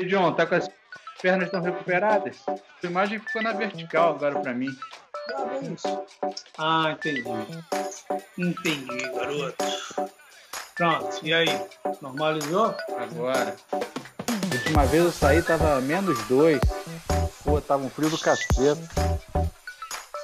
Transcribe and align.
E 0.00 0.06
John, 0.06 0.32
tá 0.32 0.46
com 0.46 0.54
as 0.54 0.66
pernas 1.20 1.44
estão 1.44 1.60
recuperadas? 1.60 2.38
A 2.48 2.86
imagem 2.86 3.18
ficou 3.18 3.42
na 3.42 3.52
vertical 3.52 4.14
agora 4.14 4.40
para 4.40 4.54
mim. 4.54 4.74
Ah, 6.56 6.92
entendi. 6.92 7.22
Entendi, 8.38 9.10
garoto. 9.14 9.62
Pronto, 10.74 11.20
e 11.22 11.34
aí? 11.34 11.66
Normalizou? 12.00 12.74
Agora. 12.98 13.54
Última 14.50 14.86
vez 14.86 15.04
eu 15.04 15.12
saí 15.12 15.42
tava 15.42 15.82
menos 15.82 16.18
dois. 16.28 16.60
Pô, 17.44 17.60
tava 17.60 17.84
um 17.84 17.90
frio 17.90 18.08
do 18.08 18.18
cacete. 18.18 18.80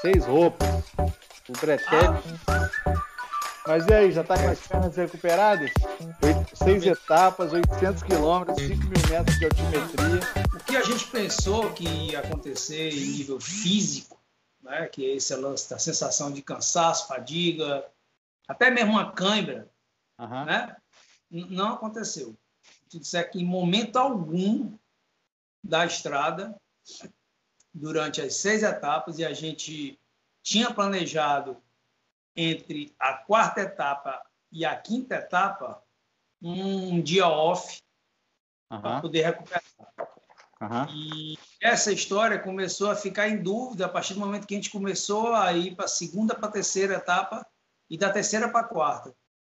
Seis 0.01 0.25
roupas. 0.25 0.69
O 1.51 1.53
bretete. 1.61 2.41
Ah. 2.47 3.03
Mas 3.67 3.85
e 3.89 3.93
aí, 3.93 4.13
já 4.13 4.23
tá 4.23 4.41
com 4.41 4.49
as 4.49 4.61
pernas 4.61 4.97
recuperadas? 4.97 5.73
Oito, 6.23 6.57
seis 6.57 6.87
etapas, 6.87 7.53
800 7.53 8.03
quilômetros, 8.05 8.57
5 8.59 8.81
mil 8.81 9.09
metros 9.11 9.39
de 9.39 9.45
altimetria. 9.45 10.21
O 10.55 10.65
que 10.65 10.77
a 10.77 10.83
gente 10.83 11.09
pensou 11.09 11.73
que 11.73 11.85
ia 11.85 12.21
acontecer 12.21 12.91
em 12.91 13.11
nível 13.11 13.41
físico, 13.41 14.21
né, 14.63 14.87
que 14.87 15.05
é 15.05 15.17
esse 15.17 15.35
lance 15.35 15.69
da 15.69 15.81
sensação 15.81 16.33
de 16.33 16.43
cansaço, 16.43 17.09
fadiga, 17.09 17.85
até 18.47 18.71
mesmo 18.71 18.93
uma 18.93 19.11
cãibra, 19.11 19.69
uhum. 20.17 20.45
né, 20.45 20.77
não 21.29 21.75
aconteceu. 21.75 22.37
Se 22.89 23.01
disser 23.01 23.29
que 23.33 23.41
em 23.41 23.45
momento 23.45 23.97
algum 23.97 24.79
da 25.63 25.85
estrada, 25.85 26.55
durante 27.75 28.21
as 28.21 28.37
seis 28.37 28.63
etapas, 28.63 29.19
e 29.19 29.25
a 29.25 29.33
gente 29.33 29.99
tinha 30.41 30.73
planejado 30.73 31.61
entre 32.37 32.95
a 32.99 33.15
quarta 33.15 33.63
etapa 33.63 34.23
e 34.53 34.65
a 34.65 34.77
quinta 34.77 35.17
etapa 35.17 35.83
um 36.43 37.01
dia 37.01 37.27
off 37.27 37.81
uhum. 38.71 38.81
para 38.81 39.01
poder 39.01 39.23
recuperar. 39.23 39.63
Uhum. 40.61 40.87
E 40.91 41.39
essa 41.61 41.93
história 41.93 42.39
começou 42.39 42.91
a 42.91 42.97
ficar 42.97 43.29
em 43.29 43.43
dúvida 43.43 43.87
a 43.87 43.89
partir 43.89 44.15
do 44.15 44.21
momento 44.21 44.47
que 44.47 44.55
a 44.55 44.57
gente 44.59 44.71
começou 44.71 45.35
a 45.35 45.53
ir 45.53 45.75
para 45.75 45.85
a 45.85 45.89
segunda 45.89 46.35
para 46.35 46.49
a 46.49 46.53
terceira 46.53 46.95
etapa 46.95 47.47
e 47.91 47.99
da 47.99 48.11
terceira 48.11 48.49
para 48.49 48.61
a 48.61 48.69
quarta. 48.69 49.15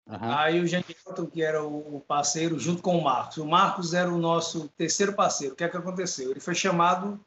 Uhum. 0.07 0.17
Aí 0.21 0.59
o 0.59 0.67
Jean 0.67 0.81
que 0.81 1.43
era 1.43 1.63
o 1.63 2.01
parceiro, 2.01 2.59
junto 2.59 2.81
com 2.81 2.97
o 2.97 3.03
Marcos. 3.03 3.37
O 3.37 3.45
Marcos 3.45 3.93
era 3.93 4.11
o 4.11 4.17
nosso 4.17 4.67
terceiro 4.69 5.13
parceiro. 5.13 5.53
O 5.53 5.55
que 5.55 5.63
é 5.63 5.69
que 5.69 5.77
aconteceu? 5.77 6.31
Ele 6.31 6.39
foi 6.39 6.55
chamado 6.55 7.23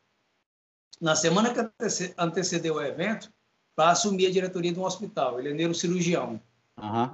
na 1.01 1.15
semana 1.15 1.53
que 1.53 1.61
antecedeu 2.19 2.75
o 2.75 2.83
evento 2.83 3.33
para 3.75 3.91
assumir 3.91 4.27
a 4.27 4.31
diretoria 4.31 4.73
de 4.73 4.79
um 4.79 4.85
hospital. 4.85 5.39
Ele 5.39 5.51
é 5.51 5.55
neurocirurgião. 5.55 6.41
Uhum. 6.79 7.11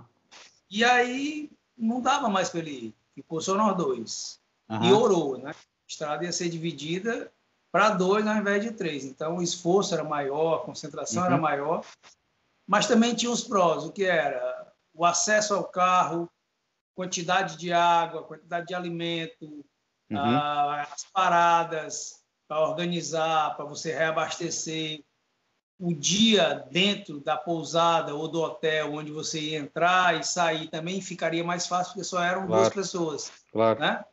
E 0.70 0.84
aí 0.84 1.50
não 1.77 2.00
dava 2.00 2.28
mais 2.28 2.48
para 2.48 2.61
ele 2.61 2.70
ir. 2.70 2.95
Ficou 3.15 3.41
só 3.41 3.55
nós 3.55 3.77
dois. 3.77 4.41
Uhum. 4.69 4.84
E 4.84 4.92
orou, 4.92 5.39
né? 5.39 5.50
A 5.50 5.55
estrada 5.89 6.25
ia 6.25 6.33
ser 6.33 6.48
dividida 6.48 7.33
para 7.70 7.91
dois 7.91 8.27
ao 8.27 8.37
invés 8.37 8.62
de 8.62 8.73
três. 8.73 9.05
Então 9.05 9.37
o 9.37 9.42
esforço 9.42 9.95
era 9.95 10.05
maior, 10.05 10.56
a 10.56 10.65
concentração 10.65 11.23
uhum. 11.23 11.28
era 11.28 11.39
maior. 11.39 11.84
Mas 12.67 12.87
também 12.87 13.15
tinha 13.15 13.31
os 13.31 13.43
prós, 13.43 13.84
o 13.84 13.93
que 13.93 14.05
era 14.05 14.72
o 14.93 15.05
acesso 15.05 15.55
ao 15.55 15.65
carro, 15.65 16.28
quantidade 16.95 17.56
de 17.56 17.72
água, 17.72 18.25
quantidade 18.25 18.67
de 18.67 18.75
alimento, 18.75 19.65
uhum. 20.11 20.19
as 20.19 21.05
paradas 21.05 22.22
para 22.48 22.61
organizar, 22.61 23.56
para 23.56 23.65
você 23.65 23.95
reabastecer, 23.95 25.05
o 25.79 25.95
dia 25.95 26.67
dentro 26.71 27.21
da 27.21 27.37
pousada 27.37 28.15
ou 28.15 28.27
do 28.29 28.41
hotel 28.41 28.95
onde 28.95 29.12
você 29.12 29.41
ia 29.41 29.59
entrar 29.59 30.19
e 30.19 30.25
sair 30.25 30.69
também 30.69 31.01
ficaria 31.01 31.45
mais 31.45 31.67
fácil, 31.67 31.93
porque 31.93 32.05
só 32.05 32.23
eram 32.23 32.47
claro. 32.47 32.62
duas 32.62 32.75
pessoas. 32.75 33.33
Claro. 33.53 33.79
Né? 33.79 34.05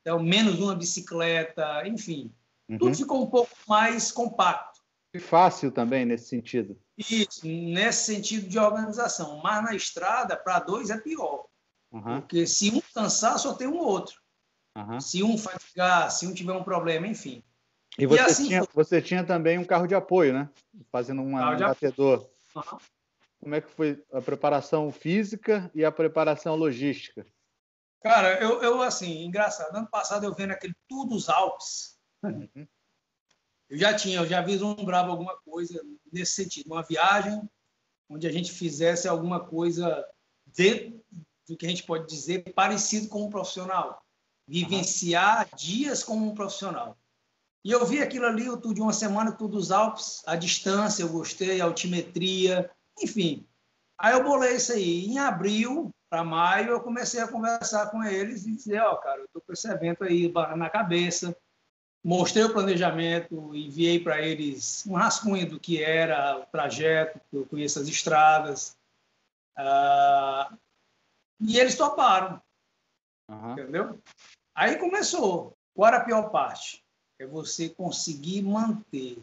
Então, 0.00 0.18
menos 0.20 0.58
uma 0.58 0.74
bicicleta, 0.74 1.86
enfim. 1.86 2.32
Uhum. 2.68 2.78
Tudo 2.78 2.96
ficou 2.96 3.22
um 3.22 3.30
pouco 3.30 3.52
mais 3.68 4.10
compacto. 4.10 4.80
E 5.14 5.20
fácil 5.20 5.70
também 5.70 6.04
nesse 6.04 6.28
sentido. 6.28 6.76
Isso, 6.98 7.46
nesse 7.46 8.14
sentido 8.14 8.48
de 8.48 8.58
organização. 8.58 9.40
Mas 9.42 9.62
na 9.62 9.74
estrada, 9.74 10.36
para 10.36 10.58
dois 10.58 10.90
é 10.90 10.98
pior. 10.98 11.46
Uhum. 11.92 12.20
Porque 12.20 12.46
se 12.46 12.70
um 12.70 12.82
cansar, 12.92 13.38
só 13.38 13.54
tem 13.54 13.68
um 13.68 13.78
outro. 13.78 14.20
Uhum. 14.76 15.00
Se 15.00 15.22
um 15.22 15.38
fatigar, 15.38 16.10
se 16.10 16.26
um 16.26 16.34
tiver 16.34 16.52
um 16.52 16.64
problema, 16.64 17.06
enfim. 17.06 17.44
E 17.98 18.06
você, 18.06 18.20
e 18.20 18.24
assim, 18.24 18.46
tinha, 18.48 18.62
você 18.74 19.00
tinha 19.00 19.24
também 19.24 19.58
um 19.58 19.64
carro 19.64 19.86
de 19.86 19.94
apoio, 19.94 20.32
né? 20.32 20.48
Fazendo 20.90 21.22
uma, 21.22 21.54
um 21.54 21.58
batedor. 21.58 22.28
Uhum. 22.54 22.78
Como 23.40 23.54
é 23.54 23.60
que 23.60 23.70
foi 23.70 24.02
a 24.12 24.20
preparação 24.20 24.90
física 24.90 25.70
e 25.74 25.84
a 25.84 25.92
preparação 25.92 26.56
logística? 26.56 27.26
Cara, 28.02 28.40
eu, 28.42 28.62
eu 28.62 28.82
assim, 28.82 29.24
engraçado. 29.24 29.74
Ano 29.76 29.86
passado 29.86 30.24
eu 30.24 30.34
vendo 30.34 30.52
aquele 30.52 30.74
Tour 30.88 31.06
dos 31.06 31.28
Alpes. 31.28 31.98
Uhum. 32.22 32.66
Eu 33.68 33.78
já 33.78 33.94
tinha, 33.94 34.18
eu 34.18 34.26
já 34.26 34.42
vislumbrava 34.42 35.10
alguma 35.10 35.36
coisa 35.38 35.80
nesse 36.12 36.32
sentido. 36.32 36.72
Uma 36.72 36.82
viagem 36.82 37.48
onde 38.08 38.26
a 38.26 38.32
gente 38.32 38.52
fizesse 38.52 39.08
alguma 39.08 39.40
coisa 39.40 40.06
dentro 40.46 41.02
do 41.48 41.56
que 41.56 41.66
a 41.66 41.68
gente 41.68 41.82
pode 41.82 42.06
dizer 42.06 42.52
parecido 42.54 43.08
com 43.08 43.24
um 43.24 43.30
profissional. 43.30 44.02
Vivenciar 44.46 45.48
uhum. 45.50 45.56
dias 45.56 46.02
como 46.02 46.26
um 46.26 46.34
profissional. 46.34 46.98
E 47.64 47.70
eu 47.70 47.84
vi 47.86 48.02
aquilo 48.02 48.26
ali, 48.26 48.48
o 48.48 48.58
tudo 48.58 48.74
de 48.74 48.82
uma 48.82 48.92
semana, 48.92 49.32
tudo 49.32 49.56
dos 49.56 49.72
Alpes, 49.72 50.22
a 50.26 50.36
distância, 50.36 51.02
eu 51.02 51.08
gostei, 51.08 51.60
a 51.60 51.64
altimetria, 51.64 52.70
enfim. 53.00 53.46
Aí 53.98 54.12
eu 54.12 54.22
bolei 54.22 54.56
isso 54.56 54.72
aí. 54.72 55.06
Em 55.06 55.18
abril 55.18 55.90
para 56.10 56.22
maio, 56.22 56.72
eu 56.72 56.80
comecei 56.80 57.20
a 57.20 57.28
conversar 57.28 57.90
com 57.90 58.04
eles 58.04 58.44
e 58.44 58.54
dizer: 58.54 58.80
Ó, 58.82 58.92
oh, 58.92 58.96
cara, 58.98 59.20
eu 59.20 59.24
estou 59.24 59.40
com 59.40 59.52
esse 59.52 59.66
evento 59.66 60.04
aí 60.04 60.30
na 60.56 60.68
cabeça. 60.68 61.34
Mostrei 62.04 62.44
o 62.44 62.52
planejamento, 62.52 63.54
enviei 63.54 63.98
para 63.98 64.20
eles 64.20 64.84
um 64.86 64.92
rascunho 64.92 65.48
do 65.48 65.58
que 65.58 65.82
era 65.82 66.38
o 66.38 66.44
trajeto, 66.44 67.18
que 67.30 67.36
eu 67.36 67.46
conheço 67.46 67.80
as 67.80 67.88
estradas. 67.88 68.76
Uh, 69.58 70.54
e 71.40 71.58
eles 71.58 71.76
toparam. 71.76 72.42
Uhum. 73.30 73.52
Entendeu? 73.52 73.98
Aí 74.54 74.76
começou. 74.76 75.56
Qual 75.74 75.88
era 75.88 75.96
a 75.96 76.04
pior 76.04 76.28
parte? 76.28 76.83
É 77.18 77.26
você 77.26 77.68
conseguir 77.68 78.42
manter 78.42 79.18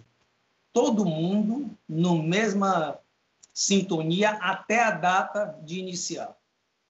todo 0.73 1.05
mundo 1.05 1.69
no 1.87 2.21
mesma 2.23 2.97
sintonia 3.53 4.31
até 4.31 4.83
a 4.83 4.91
data 4.91 5.59
de 5.63 5.79
iniciar. 5.79 6.35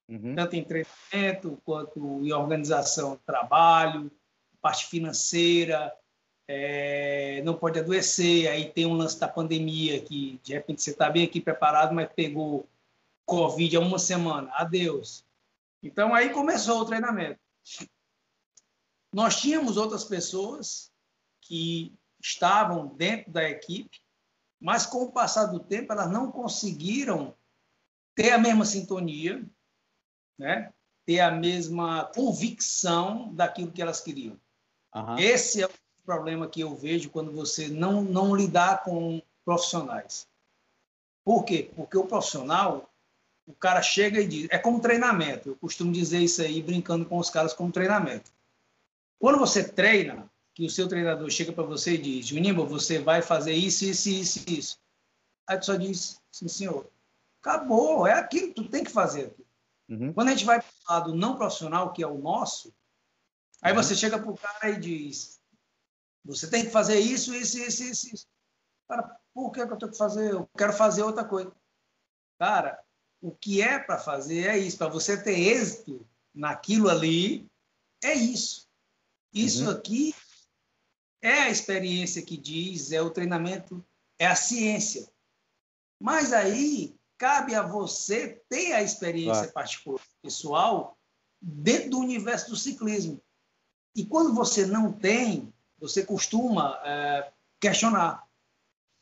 Uhum. 0.08 0.36
Tanto 0.36 0.56
em 0.56 0.64
treinamento, 0.64 1.58
quanto 1.66 2.00
em 2.26 2.32
organização 2.32 3.14
de 3.14 3.22
trabalho, 3.26 4.12
parte 4.62 4.86
financeira, 4.88 5.94
é, 6.48 7.42
não 7.44 7.56
pode 7.56 7.80
adoecer, 7.80 8.50
aí 8.50 8.70
tem 8.70 8.86
um 8.86 8.94
lance 8.94 9.20
da 9.20 9.28
pandemia 9.28 10.02
que 10.02 10.40
de 10.44 10.54
repente 10.54 10.82
você 10.82 10.92
está 10.92 11.10
bem 11.10 11.24
aqui 11.24 11.40
preparado, 11.40 11.94
mas 11.94 12.10
pegou 12.14 12.68
Covid 13.26 13.78
há 13.78 13.80
uma 13.80 13.98
semana, 13.98 14.52
adeus. 14.54 15.24
Então 15.82 16.14
aí 16.14 16.30
começou 16.30 16.82
o 16.82 16.86
treinamento. 16.86 17.40
Nós 19.14 19.40
tínhamos 19.40 19.78
outras 19.78 20.04
pessoas 20.04 20.91
que 21.42 21.94
estavam 22.22 22.88
dentro 22.88 23.32
da 23.32 23.50
equipe, 23.50 24.00
mas 24.60 24.86
com 24.86 25.04
o 25.04 25.12
passar 25.12 25.48
do 25.48 25.60
tempo 25.60 25.92
elas 25.92 26.10
não 26.10 26.32
conseguiram 26.32 27.34
ter 28.16 28.32
a 28.32 28.38
mesma 28.38 28.64
sintonia, 28.64 29.44
né? 30.38 30.72
ter 31.06 31.20
a 31.20 31.32
mesma 31.32 32.06
convicção 32.06 33.34
daquilo 33.34 33.72
que 33.72 33.82
elas 33.82 34.00
queriam. 34.00 34.40
Uhum. 34.94 35.18
Esse 35.18 35.64
é 35.64 35.66
o 35.66 35.72
problema 36.06 36.48
que 36.48 36.62
eu 36.62 36.76
vejo 36.76 37.10
quando 37.10 37.32
você 37.32 37.68
não, 37.68 38.04
não 38.04 38.36
lidar 38.36 38.84
com 38.84 39.22
profissionais. 39.44 40.28
Por 41.24 41.44
quê? 41.44 41.72
Porque 41.76 41.98
o 41.98 42.06
profissional, 42.06 42.90
o 43.46 43.54
cara 43.54 43.82
chega 43.82 44.22
e 44.22 44.28
diz, 44.28 44.48
é 44.50 44.58
como 44.58 44.80
treinamento. 44.80 45.50
Eu 45.50 45.56
costumo 45.56 45.92
dizer 45.92 46.20
isso 46.20 46.42
aí 46.42 46.62
brincando 46.62 47.06
com 47.06 47.18
os 47.18 47.30
caras 47.30 47.54
como 47.54 47.72
treinamento. 47.72 48.32
Quando 49.20 49.38
você 49.40 49.68
treina, 49.68 50.31
que 50.54 50.66
o 50.66 50.70
seu 50.70 50.88
treinador 50.88 51.30
chega 51.30 51.52
para 51.52 51.64
você 51.64 51.94
e 51.94 51.98
diz, 51.98 52.28
Juninho, 52.28 52.66
você 52.66 53.00
vai 53.00 53.22
fazer 53.22 53.54
isso, 53.54 53.86
isso, 53.86 54.10
isso, 54.10 54.44
isso. 54.48 54.80
Aí 55.48 55.58
tu 55.58 55.66
só 55.66 55.76
diz, 55.76 56.22
sim, 56.32 56.48
senhor. 56.48 56.90
Acabou, 57.40 58.06
é 58.06 58.14
aquilo 58.14 58.50
que 58.50 58.54
tu 58.54 58.70
tem 58.70 58.84
que 58.84 58.92
fazer. 58.92 59.36
Uhum. 59.90 60.14
Quando 60.14 60.28
a 60.28 60.32
gente 60.32 60.46
vai 60.46 60.62
para 60.62 60.70
o 60.70 60.94
lado 60.94 61.16
não 61.16 61.36
profissional, 61.36 61.92
que 61.92 62.04
é 62.04 62.08
o 62.08 62.18
nosso, 62.18 62.74
aí 63.62 63.74
uhum. 63.74 63.82
você 63.82 63.96
chega 63.96 64.20
para 64.20 64.30
o 64.30 64.38
cara 64.38 64.70
e 64.70 64.80
diz, 64.80 65.42
você 66.24 66.50
tem 66.50 66.66
que 66.66 66.72
fazer 66.72 67.00
isso, 67.00 67.34
isso, 67.34 67.58
isso, 67.58 67.84
isso, 67.84 68.14
isso. 68.14 68.28
Cara, 68.88 69.18
por 69.34 69.52
que, 69.52 69.66
que 69.66 69.74
eu 69.74 69.78
tenho 69.78 69.92
que 69.92 69.98
fazer? 69.98 70.32
Eu 70.32 70.50
quero 70.58 70.74
fazer 70.74 71.04
outra 71.04 71.24
coisa. 71.24 71.52
Cara, 72.38 72.84
o 73.22 73.32
que 73.32 73.62
é 73.62 73.80
para 73.80 73.98
fazer 73.98 74.48
é 74.48 74.58
isso. 74.58 74.78
Para 74.78 74.90
você 74.90 75.22
ter 75.22 75.40
êxito 75.40 76.06
naquilo 76.34 76.90
ali, 76.90 77.50
é 78.04 78.14
isso. 78.14 78.68
Isso 79.34 79.66
uhum. 79.66 79.72
aqui 79.72 80.14
é 81.22 81.44
a 81.44 81.50
experiência 81.50 82.22
que 82.22 82.36
diz, 82.36 82.92
é 82.92 83.02
o 83.02 83.10
treinamento, 83.12 83.84
é 84.20 84.26
a 84.26 84.36
ciência. 84.36 85.08
Mas 86.00 86.34
aí 86.34 86.96
cabe 87.18 87.54
a 87.54 87.62
você 87.62 88.42
ter 88.50 88.74
a 88.74 88.82
experiência 88.82 89.44
claro. 89.44 89.54
particular, 89.54 90.02
pessoal, 90.22 90.98
dentro 91.40 91.92
do 91.92 92.00
universo 92.00 92.50
do 92.50 92.56
ciclismo. 92.56 93.22
E 93.96 94.06
quando 94.06 94.34
você 94.34 94.66
não 94.66 94.92
tem, 94.92 95.54
você 95.78 96.04
costuma 96.04 96.82
é, 96.84 97.32
questionar. 97.60 98.24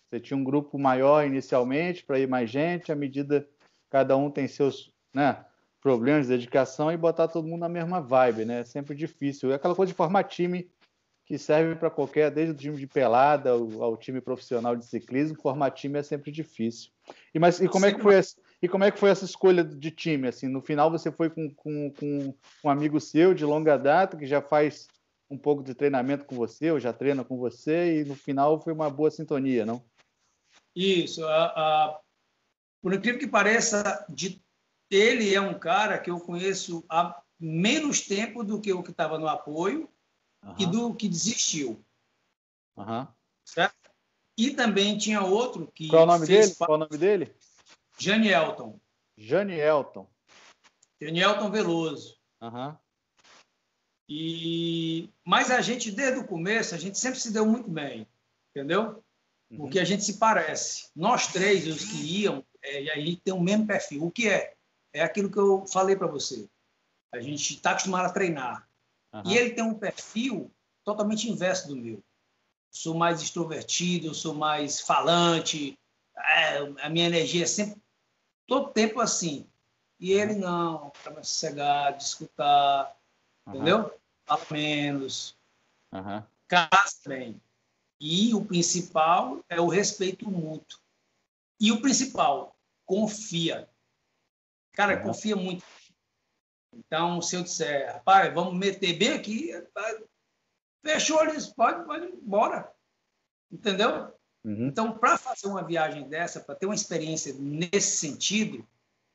Você 0.10 0.20
tinha 0.20 0.36
um 0.36 0.44
grupo 0.44 0.78
maior 0.78 1.26
inicialmente 1.26 2.04
para 2.04 2.20
ir 2.20 2.28
mais 2.28 2.50
gente, 2.50 2.92
à 2.92 2.96
medida 2.96 3.48
cada 3.90 4.18
um 4.18 4.30
tem 4.30 4.48
seus 4.48 4.92
né, 5.14 5.46
problemas 5.82 6.28
de 6.28 6.34
dedicação 6.34 6.92
e 6.92 6.98
botar 6.98 7.28
todo 7.28 7.48
mundo 7.48 7.62
na 7.62 7.70
mesma 7.70 8.02
vibe, 8.02 8.46
né? 8.46 8.62
É 8.62 8.64
sempre 8.64 8.96
difícil. 8.96 9.52
É 9.52 9.56
aquela 9.56 9.76
coisa 9.76 9.92
de 9.92 9.98
formar 9.98 10.24
time 10.24 10.70
que 11.30 11.38
serve 11.38 11.76
para 11.76 11.92
qualquer, 11.92 12.32
desde 12.32 12.56
o 12.56 12.58
time 12.58 12.76
de 12.76 12.88
pelada 12.88 13.52
ao, 13.52 13.84
ao, 13.84 13.96
time 13.96 14.20
profissional 14.20 14.76
de 14.76 14.84
ciclismo, 14.84 15.40
formar 15.40 15.70
time 15.70 16.00
é 16.00 16.02
sempre 16.02 16.32
difícil. 16.32 16.90
E, 17.32 17.38
mas, 17.38 17.62
e, 17.62 17.70
como 17.70 17.86
é 17.86 17.94
que 17.94 18.02
foi 18.02 18.16
essa, 18.16 18.36
e 18.60 18.68
como 18.68 18.84
é 18.84 18.90
que 18.90 18.98
foi 18.98 19.12
essa 19.12 19.26
escolha 19.26 19.64
de 19.64 19.92
time? 19.92 20.28
Assim, 20.28 20.48
no 20.48 20.60
final 20.60 20.90
você 20.90 21.12
foi 21.12 21.30
com, 21.30 21.54
com, 21.54 21.94
com 21.94 22.34
um 22.64 22.70
amigo 22.72 23.00
seu 23.00 23.36
de 23.36 23.46
longa 23.46 23.78
data 23.78 24.18
que 24.18 24.26
já 24.26 24.42
faz 24.42 24.88
um 25.30 25.38
pouco 25.38 25.62
de 25.62 25.76
treinamento 25.76 26.26
com 26.26 26.36
você, 26.36 26.72
ou 26.72 26.80
já 26.80 26.92
treina 26.92 27.24
com 27.24 27.38
você, 27.38 28.02
e 28.02 28.06
no 28.06 28.16
final 28.16 28.60
foi 28.60 28.74
uma 28.74 28.90
boa 28.90 29.12
sintonia, 29.12 29.68
não? 29.68 29.86
Isso. 30.76 31.22
por 32.82 32.92
incrível 32.92 33.20
que 33.20 33.28
pareça, 33.28 34.04
de, 34.10 34.42
ele 34.90 35.36
é 35.36 35.40
um 35.40 35.54
cara 35.54 36.00
que 36.00 36.10
eu 36.10 36.20
conheço 36.20 36.84
há 36.90 37.22
menos 37.40 38.02
tempo 38.02 38.44
do 38.44 38.60
que 38.60 38.74
o 38.74 38.82
que 38.82 38.90
estava 38.90 39.20
no 39.20 39.28
apoio, 39.28 39.88
uhum. 40.44 40.56
e 40.60 40.66
do 40.66 40.96
que 40.96 41.08
desistiu. 41.08 41.84
Uhum. 42.76 43.08
Certo? 43.46 43.76
E 44.38 44.52
também 44.52 44.98
tinha 44.98 45.22
outro 45.22 45.72
que. 45.74 45.90
Qual 45.90 46.02
é 46.02 46.04
o 46.04 46.08
nome 46.08 46.26
dele? 46.26 46.56
Qual 46.56 46.72
é 46.72 46.74
o 46.74 46.78
nome 46.78 46.98
dele? 46.98 47.36
Jane 47.98 48.30
Elton. 48.30 48.80
Jane 49.18 49.54
Elton. 49.54 50.10
Jane 51.02 51.20
Elton 51.20 51.52
Veloso. 51.52 52.18
Uhum. 52.42 52.76
E 54.08 55.10
mas 55.26 55.52
a 55.52 55.62
gente 55.62 55.92
desde 55.92 56.20
o 56.20 56.28
começo 56.28 56.74
a 56.74 56.78
gente 56.78 56.98
sempre 56.98 57.20
se 57.20 57.32
deu 57.32 57.46
muito 57.46 57.70
bem, 57.70 58.08
entendeu? 58.50 59.04
Uhum. 59.52 59.58
Porque 59.58 59.80
a 59.80 59.84
gente 59.84 60.04
se 60.04 60.18
parece. 60.18 60.90
Nós 60.96 61.28
três 61.28 61.68
os 61.68 61.84
que 61.84 62.22
iam 62.22 62.46
é, 62.62 62.84
e 62.84 62.90
aí 62.90 63.16
tem 63.18 63.34
o 63.34 63.42
mesmo 63.42 63.68
perfil. 63.68 64.06
O 64.06 64.12
que 64.12 64.30
é? 64.30 64.56
É 64.94 65.02
aquilo 65.02 65.30
que 65.30 65.38
eu 65.38 65.66
falei 65.68 65.96
para 65.96 66.08
você. 66.08 66.50
A 67.12 67.20
gente 67.20 67.56
está 67.56 67.72
acostumado 67.72 68.06
a 68.06 68.14
treinar. 68.14 68.69
Uhum. 69.14 69.24
E 69.26 69.38
ele 69.38 69.52
tem 69.52 69.64
um 69.64 69.74
perfil 69.74 70.52
totalmente 70.84 71.30
inverso 71.30 71.68
do 71.68 71.76
meu. 71.76 72.04
Sou 72.72 72.96
mais 72.96 73.22
extrovertido, 73.22 74.14
sou 74.14 74.34
mais 74.34 74.80
falante, 74.80 75.78
é, 76.16 76.58
a 76.82 76.90
minha 76.90 77.08
energia 77.08 77.44
é 77.44 77.48
sempre, 77.48 77.82
todo 78.46 78.72
tempo 78.72 79.00
assim. 79.00 79.48
E 80.00 80.12
ele 80.12 80.36
não, 80.36 80.92
para 81.04 81.14
mais 81.14 81.28
sossegado, 81.28 82.02
escutar, 82.02 82.96
uhum. 83.46 83.56
entendeu? 83.56 84.00
Fala 84.26 84.46
menos, 84.52 85.36
uhum. 85.92 86.24
casa 86.48 87.00
bem. 87.08 87.42
E 88.00 88.34
o 88.34 88.46
principal 88.46 89.44
é 89.50 89.60
o 89.60 89.68
respeito 89.68 90.30
mútuo. 90.30 90.80
E 91.60 91.72
o 91.72 91.82
principal, 91.82 92.56
confia. 92.86 93.68
Cara, 94.72 94.98
uhum. 94.98 95.04
confia 95.04 95.36
muito 95.36 95.66
então, 96.74 97.22
se 97.22 97.36
eu 97.36 97.44
disser, 97.44 97.94
rapaz, 97.94 98.34
vamos 98.34 98.58
meter 98.58 98.98
bem 98.98 99.14
aqui, 99.14 99.52
fechou 100.84 101.24
eles, 101.24 101.48
pode, 101.48 101.86
pode 101.86 102.06
ir 102.06 102.14
embora. 102.14 102.72
Entendeu? 103.52 104.14
Uhum. 104.44 104.68
Então, 104.68 104.98
para 104.98 105.18
fazer 105.18 105.48
uma 105.48 105.64
viagem 105.64 106.08
dessa, 106.08 106.40
para 106.40 106.56
ter 106.56 106.66
uma 106.66 106.76
experiência 106.76 107.34
nesse 107.34 107.98
sentido, 107.98 108.68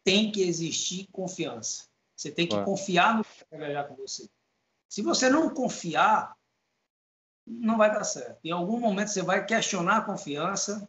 tem 0.03 0.31
que 0.31 0.43
existir 0.43 1.09
confiança. 1.13 1.89
Você 2.17 2.31
tem 2.31 2.47
que 2.47 2.63
confiar 2.65 3.17
no 3.17 3.25
que 3.25 3.45
vai 3.51 3.61
viajar 3.61 3.85
com 3.85 3.97
você. 3.97 4.29
Se 4.89 5.03
você 5.03 5.29
não 5.29 5.51
confiar, 5.51 6.37
não 7.47 7.77
vai 7.77 7.93
dar 7.93 8.05
certo. 8.05 8.39
Em 8.45 8.51
algum 8.51 8.79
momento 8.79 9.09
você 9.09 9.23
vai 9.23 9.45
questionar 9.45 9.99
a 9.99 10.05
confiança, 10.05 10.89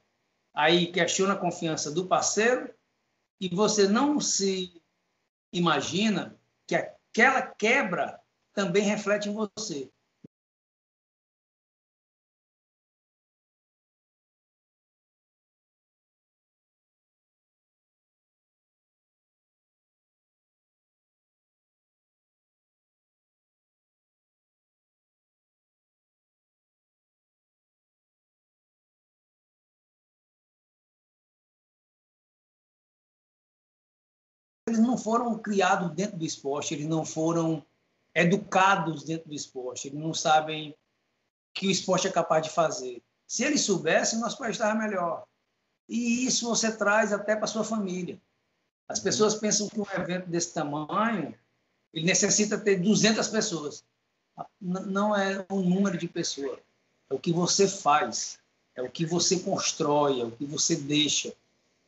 aí 0.54 0.92
questiona 0.92 1.34
a 1.34 1.40
confiança 1.40 1.92
do 1.92 2.08
parceiro 2.08 2.74
e 3.40 3.50
você 3.50 3.88
não 3.88 4.20
se 4.20 4.82
imagina 5.52 6.40
que 6.68 6.76
aquela 6.76 7.42
quebra 7.42 8.20
também 8.54 8.84
reflete 8.84 9.30
em 9.30 9.34
você. 9.34 9.92
Eles 34.68 34.80
não 34.80 34.98
foram 34.98 35.38
criados 35.38 35.92
dentro 35.92 36.18
do 36.18 36.26
esporte, 36.26 36.74
eles 36.74 36.88
não 36.88 37.06
foram 37.06 37.64
educados 38.14 39.04
dentro 39.04 39.30
do 39.30 39.36
esporte, 39.36 39.88
eles 39.88 40.00
não 40.00 40.14
sabem 40.14 40.76
que 41.54 41.68
o 41.68 41.72
esporte 41.72 42.08
é 42.08 42.12
capaz 42.12 42.44
de 42.44 42.50
fazer. 42.50 43.02
Se 43.28 43.44
eles 43.44 43.62
soubessem, 43.62 44.20
nosso 44.20 44.38
país 44.38 44.56
estava 44.56 44.78
melhor. 44.78 45.26
E 45.88 46.26
isso 46.26 46.48
você 46.48 46.76
traz 46.76 47.14
até 47.14 47.36
para 47.36 47.48
sua 47.48 47.64
família. 47.64 48.20
As 48.88 49.00
pessoas 49.00 49.36
pensam 49.36 49.68
que 49.68 49.80
um 49.80 49.86
evento 49.96 50.28
desse 50.30 50.54
tamanho 50.54 51.34
ele 51.94 52.06
necessita 52.06 52.58
ter 52.58 52.78
200 52.78 53.28
pessoas. 53.28 53.84
Não 54.60 55.16
é 55.16 55.46
um 55.50 55.62
número 55.62 55.98
de 55.98 56.08
pessoas. 56.08 56.60
É 57.10 57.14
o 57.14 57.20
que 57.20 57.32
você 57.32 57.68
faz, 57.68 58.40
é 58.76 58.82
o 58.82 58.90
que 58.90 59.06
você 59.06 59.40
constrói, 59.40 60.22
é 60.22 60.26
o 60.26 60.32
que 60.32 60.46
você 60.46 60.76
deixa, 60.76 61.34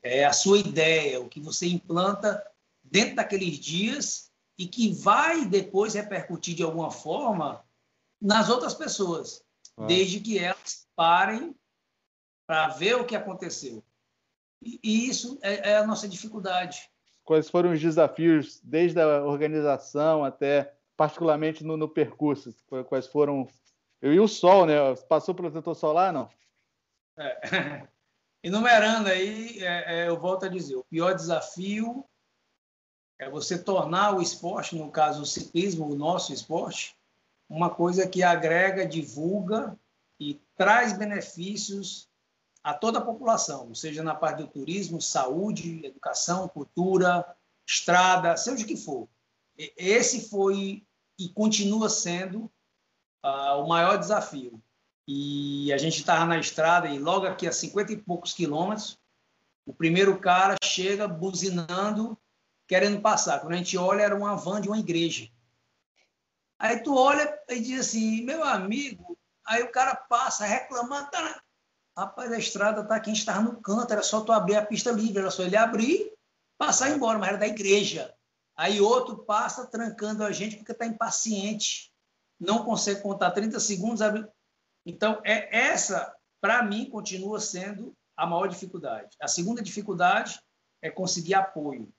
é 0.01 0.25
a 0.25 0.31
sua 0.31 0.59
ideia, 0.59 1.19
o 1.19 1.27
que 1.27 1.41
você 1.41 1.67
implanta 1.67 2.41
dentro 2.89 3.15
daqueles 3.15 3.59
dias 3.59 4.31
e 4.57 4.67
que 4.67 4.91
vai 4.91 5.45
depois 5.45 5.93
repercutir 5.93 6.55
de 6.55 6.63
alguma 6.63 6.89
forma 6.89 7.63
nas 8.19 8.49
outras 8.49 8.73
pessoas, 8.73 9.43
ah. 9.77 9.85
desde 9.85 10.19
que 10.19 10.39
elas 10.39 10.87
parem 10.95 11.55
para 12.47 12.69
ver 12.69 12.95
o 12.95 13.05
que 13.05 13.15
aconteceu. 13.15 13.83
E, 14.61 14.79
e 14.83 15.09
isso 15.09 15.37
é, 15.41 15.71
é, 15.71 15.77
a 15.77 15.85
nossa 15.85 16.07
dificuldade. 16.07 16.89
Quais 17.23 17.49
foram 17.49 17.73
os 17.73 17.81
desafios, 17.81 18.59
desde 18.63 18.99
a 18.99 19.23
organização 19.23 20.23
até, 20.23 20.73
particularmente 20.95 21.63
no, 21.63 21.77
no 21.77 21.87
percurso? 21.87 22.55
Quais 22.87 23.05
foram. 23.05 23.47
Eu 24.01 24.13
e 24.13 24.19
o 24.19 24.27
sol, 24.27 24.65
né? 24.65 24.75
Passou 25.09 25.35
pelo 25.35 25.51
protetor 25.51 25.75
solar, 25.75 26.13
não? 26.13 26.29
É. 27.17 27.87
Enumerando 28.41 29.09
aí, 29.09 29.59
é, 29.59 30.03
é, 30.03 30.07
eu 30.07 30.17
volto 30.17 30.45
a 30.45 30.49
dizer: 30.49 30.77
o 30.77 30.85
pior 30.85 31.13
desafio 31.13 32.05
é 33.19 33.29
você 33.29 33.57
tornar 33.57 34.15
o 34.15 34.21
esporte, 34.21 34.75
no 34.75 34.91
caso 34.91 35.23
o 35.23 35.25
ciclismo, 35.25 35.89
o 35.89 35.95
nosso 35.95 36.33
esporte, 36.33 36.95
uma 37.49 37.69
coisa 37.69 38.07
que 38.07 38.21
agrega, 38.23 38.85
divulga 38.85 39.77
e 40.19 40.39
traz 40.55 40.93
benefícios 40.97 42.07
a 42.63 42.73
toda 42.73 42.99
a 42.99 43.05
população, 43.05 43.73
seja 43.73 44.03
na 44.03 44.13
parte 44.13 44.39
do 44.39 44.47
turismo, 44.47 45.01
saúde, 45.01 45.85
educação, 45.85 46.47
cultura, 46.49 47.25
estrada, 47.65 48.35
seja 48.35 48.63
o 48.63 48.67
que 48.67 48.75
for. 48.75 49.07
Esse 49.57 50.29
foi 50.29 50.83
e 51.17 51.29
continua 51.29 51.89
sendo 51.89 52.51
uh, 53.23 53.61
o 53.63 53.67
maior 53.67 53.97
desafio. 53.97 54.61
E 55.07 55.71
a 55.71 55.77
gente 55.77 55.99
estava 55.99 56.25
na 56.25 56.37
estrada 56.37 56.87
e 56.87 56.99
logo 56.99 57.25
aqui 57.25 57.47
a 57.47 57.51
50 57.51 57.93
e 57.93 57.97
poucos 57.97 58.33
quilômetros, 58.33 58.99
o 59.65 59.73
primeiro 59.73 60.19
cara 60.19 60.55
chega 60.61 61.07
buzinando 61.07 62.17
querendo 62.67 63.01
passar. 63.01 63.39
Quando 63.39 63.53
a 63.53 63.57
gente 63.57 63.77
olha, 63.77 64.03
era 64.03 64.15
uma 64.15 64.35
van 64.35 64.59
de 64.59 64.67
uma 64.67 64.77
igreja. 64.77 65.29
Aí 66.59 66.81
tu 66.81 66.95
olha 66.95 67.39
e 67.49 67.59
diz 67.59 67.87
assim, 67.87 68.23
meu 68.23 68.43
amigo, 68.43 69.17
aí 69.45 69.63
o 69.63 69.71
cara 69.71 69.95
passa 69.95 70.45
reclamando, 70.45 71.09
tá, 71.11 71.41
rapaz, 71.95 72.31
a 72.31 72.37
estrada 72.37 72.83
tá 72.83 72.95
gente 72.97 73.19
estava 73.19 73.41
no 73.41 73.61
canto, 73.61 73.91
era 73.91 74.01
só 74.03 74.21
tu 74.21 74.31
abrir 74.31 74.55
a 74.55 74.65
pista 74.65 74.91
livre, 74.91 75.19
era 75.19 75.31
só 75.31 75.43
ele 75.43 75.55
abrir, 75.55 76.11
passar 76.57 76.89
embora, 76.89 77.19
mas 77.19 77.29
era 77.29 77.37
da 77.37 77.47
igreja. 77.47 78.13
Aí 78.55 78.81
outro 78.81 79.19
passa 79.19 79.67
trancando 79.67 80.23
a 80.23 80.31
gente 80.31 80.57
porque 80.57 80.71
está 80.71 80.85
impaciente, 80.85 81.93
não 82.39 82.65
consegue 82.65 83.01
contar 83.01 83.31
30 83.31 83.59
segundos. 83.59 84.01
Abre... 84.01 84.27
Então, 84.83 85.21
é 85.23 85.55
essa, 85.55 86.15
para 86.41 86.63
mim, 86.63 86.89
continua 86.89 87.39
sendo 87.39 87.95
a 88.15 88.25
maior 88.25 88.47
dificuldade. 88.47 89.15
A 89.21 89.27
segunda 89.27 89.61
dificuldade 89.61 90.39
é 90.81 90.89
conseguir 90.89 91.35
apoio 91.35 91.93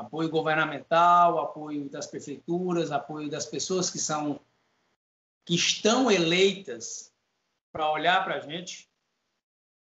apoio 0.00 0.30
governamental, 0.30 1.38
apoio 1.38 1.88
das 1.90 2.06
prefeituras, 2.06 2.90
apoio 2.90 3.28
das 3.28 3.44
pessoas 3.44 3.90
que 3.90 3.98
são 3.98 4.40
que 5.44 5.54
estão 5.54 6.10
eleitas 6.10 7.12
para 7.72 7.90
olhar 7.90 8.24
para 8.24 8.36
a 8.36 8.40
gente 8.40 8.88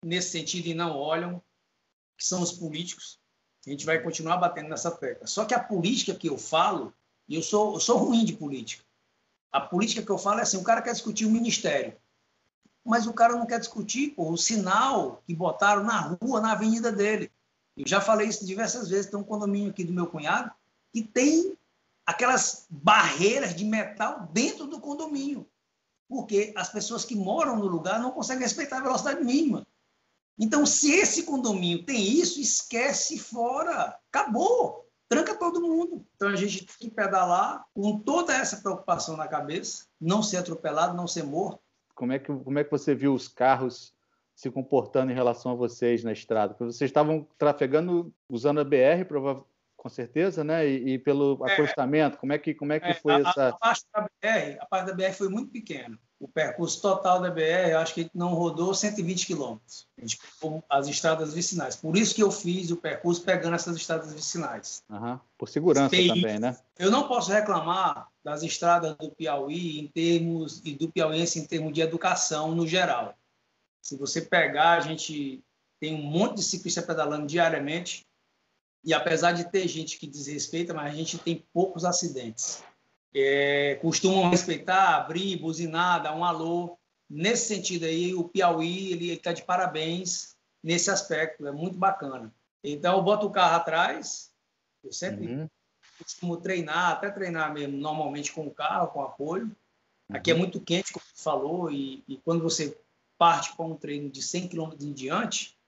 nesse 0.04 0.30
sentido 0.30 0.66
e 0.66 0.74
não 0.74 0.96
olham, 0.96 1.42
que 2.16 2.24
são 2.24 2.42
os 2.42 2.52
políticos. 2.52 3.20
A 3.66 3.70
gente 3.70 3.84
vai 3.84 4.00
continuar 4.00 4.38
batendo 4.38 4.68
nessa 4.68 4.90
tecla. 4.90 5.26
Só 5.26 5.44
que 5.44 5.54
a 5.54 5.62
política 5.62 6.14
que 6.14 6.28
eu 6.28 6.38
falo, 6.38 6.94
e 7.28 7.34
eu 7.34 7.42
sou, 7.42 7.74
eu 7.74 7.80
sou 7.80 7.98
ruim 7.98 8.24
de 8.24 8.32
política, 8.32 8.84
A 9.52 9.60
política 9.60 10.02
que 10.02 10.10
eu 10.10 10.18
falo 10.18 10.40
é 10.40 10.42
assim: 10.42 10.56
o 10.56 10.64
cara 10.64 10.82
quer 10.82 10.92
discutir 10.92 11.26
o 11.26 11.30
ministério, 11.30 11.96
mas 12.84 13.06
o 13.06 13.12
cara 13.12 13.36
não 13.36 13.46
quer 13.46 13.60
discutir 13.60 14.10
pô, 14.10 14.30
o 14.30 14.36
sinal 14.36 15.22
que 15.26 15.34
botaram 15.34 15.84
na 15.84 16.00
rua, 16.00 16.40
na 16.40 16.52
avenida 16.52 16.90
dele. 16.90 17.30
Eu 17.78 17.86
já 17.86 18.00
falei 18.00 18.26
isso 18.26 18.44
diversas 18.44 18.88
vezes. 18.88 19.10
Tem 19.10 19.18
um 19.18 19.24
condomínio 19.24 19.70
aqui 19.70 19.84
do 19.84 19.92
meu 19.92 20.06
cunhado 20.06 20.50
que 20.92 21.02
tem 21.02 21.56
aquelas 22.04 22.66
barreiras 22.68 23.54
de 23.54 23.64
metal 23.64 24.28
dentro 24.32 24.66
do 24.66 24.80
condomínio, 24.80 25.46
porque 26.08 26.52
as 26.56 26.70
pessoas 26.70 27.04
que 27.04 27.14
moram 27.14 27.56
no 27.56 27.66
lugar 27.66 28.00
não 28.00 28.10
conseguem 28.10 28.42
respeitar 28.42 28.78
a 28.78 28.82
velocidade 28.82 29.22
mínima. 29.22 29.66
Então, 30.38 30.64
se 30.64 30.92
esse 30.92 31.24
condomínio 31.24 31.84
tem 31.84 32.00
isso, 32.00 32.40
esquece 32.40 33.18
fora. 33.18 33.98
Acabou. 34.10 34.88
Tranca 35.08 35.34
todo 35.34 35.60
mundo. 35.60 36.06
Então, 36.16 36.28
a 36.28 36.36
gente 36.36 36.64
tem 36.64 36.88
que 36.88 36.90
pedalar 36.90 37.64
com 37.74 37.98
toda 37.98 38.34
essa 38.34 38.58
preocupação 38.58 39.16
na 39.16 39.26
cabeça, 39.26 39.86
não 40.00 40.22
ser 40.22 40.36
atropelado, 40.36 40.96
não 40.96 41.08
ser 41.08 41.24
morto. 41.24 41.60
Como 41.94 42.12
é 42.12 42.18
que, 42.18 42.26
como 42.26 42.58
é 42.58 42.64
que 42.64 42.70
você 42.70 42.94
viu 42.94 43.12
os 43.12 43.26
carros 43.26 43.92
se 44.38 44.48
comportando 44.52 45.10
em 45.10 45.14
relação 45.16 45.50
a 45.50 45.54
vocês 45.56 46.04
na 46.04 46.12
estrada? 46.12 46.54
Porque 46.54 46.72
vocês 46.72 46.88
estavam 46.88 47.26
trafegando 47.36 48.14
usando 48.28 48.60
a 48.60 48.64
BR, 48.64 49.04
com 49.76 49.88
certeza, 49.88 50.44
né? 50.44 50.64
E, 50.64 50.94
e 50.94 50.98
pelo 50.98 51.44
é. 51.44 51.52
acostamento, 51.52 52.18
como 52.18 52.32
é 52.32 52.38
que 52.38 52.54
como 52.54 52.72
é 52.72 52.78
que 52.78 52.86
é, 52.86 52.94
foi 52.94 53.14
a, 53.14 53.18
essa? 53.18 53.48
A 53.48 53.52
parte 53.54 53.84
da 53.92 54.02
BR, 54.02 54.58
a 54.60 54.66
parte 54.66 54.86
da 54.86 54.94
BR 54.94 55.12
foi 55.12 55.28
muito 55.28 55.50
pequena. 55.50 55.98
O 56.20 56.28
percurso 56.28 56.80
total 56.80 57.20
da 57.20 57.32
BR, 57.32 57.74
acho 57.78 57.94
que 57.94 58.08
não 58.14 58.34
rodou 58.34 58.72
120 58.72 59.26
quilômetros. 59.26 59.88
A 59.96 60.02
gente 60.02 60.20
pegou 60.40 60.62
as 60.68 60.86
estradas 60.86 61.34
vicinais. 61.34 61.74
Por 61.74 61.96
isso 61.96 62.14
que 62.14 62.22
eu 62.22 62.30
fiz 62.30 62.70
o 62.70 62.76
percurso 62.76 63.22
pegando 63.22 63.56
essas 63.56 63.76
estradas 63.76 64.12
vicinais. 64.12 64.84
Uhum. 64.88 65.18
Por 65.36 65.48
segurança 65.48 65.90
também, 65.90 66.38
né? 66.38 66.56
Eu 66.78 66.92
não 66.92 67.08
posso 67.08 67.32
reclamar 67.32 68.06
das 68.22 68.44
estradas 68.44 68.96
do 68.96 69.10
Piauí 69.10 69.80
em 69.80 69.88
termos 69.88 70.62
e 70.64 70.74
do 70.74 70.88
piauiense 70.88 71.40
em 71.40 71.44
termos 71.44 71.72
de 71.72 71.80
educação 71.80 72.54
no 72.54 72.66
geral. 72.66 73.17
Se 73.88 73.96
você 73.96 74.20
pegar, 74.20 74.72
a 74.72 74.80
gente 74.80 75.42
tem 75.80 75.94
um 75.94 76.02
monte 76.02 76.36
de 76.36 76.42
ciclista 76.42 76.82
pedalando 76.82 77.26
diariamente 77.26 78.06
e 78.84 78.92
apesar 78.92 79.32
de 79.32 79.50
ter 79.50 79.66
gente 79.66 79.98
que 79.98 80.06
desrespeita, 80.06 80.74
mas 80.74 80.92
a 80.92 80.94
gente 80.94 81.16
tem 81.16 81.42
poucos 81.54 81.86
acidentes. 81.86 82.62
É, 83.14 83.76
costumam 83.76 84.28
respeitar, 84.28 84.96
abrir, 84.96 85.38
buzinar, 85.38 86.02
dar 86.02 86.14
um 86.14 86.22
alô. 86.22 86.76
Nesse 87.08 87.46
sentido 87.46 87.86
aí, 87.86 88.14
o 88.14 88.24
Piauí 88.24 88.92
ele 88.92 89.10
está 89.10 89.32
de 89.32 89.42
parabéns 89.42 90.36
nesse 90.62 90.90
aspecto, 90.90 91.46
é 91.46 91.52
muito 91.52 91.78
bacana. 91.78 92.30
Então, 92.62 92.94
eu 92.94 93.02
boto 93.02 93.26
o 93.26 93.32
carro 93.32 93.56
atrás, 93.56 94.30
eu 94.84 94.92
sempre 94.92 95.28
uhum. 95.28 95.48
costumo 95.98 96.36
treinar, 96.36 96.90
até 96.90 97.10
treinar 97.10 97.54
mesmo, 97.54 97.78
normalmente 97.78 98.32
com 98.32 98.46
o 98.46 98.54
carro, 98.54 98.88
com 98.88 99.00
apoio. 99.00 99.50
Aqui 100.10 100.30
é 100.30 100.34
uhum. 100.34 100.40
muito 100.40 100.60
quente, 100.60 100.92
como 100.92 101.06
você 101.06 101.22
falou, 101.22 101.70
e, 101.70 102.04
e 102.06 102.18
quando 102.18 102.42
você 102.42 102.78
parte 103.18 103.54
para 103.56 103.66
um 103.66 103.76
treino 103.76 104.08
de 104.08 104.22
100 104.22 104.48
km 104.48 104.72
em 104.80 104.92
diante, 104.92 105.58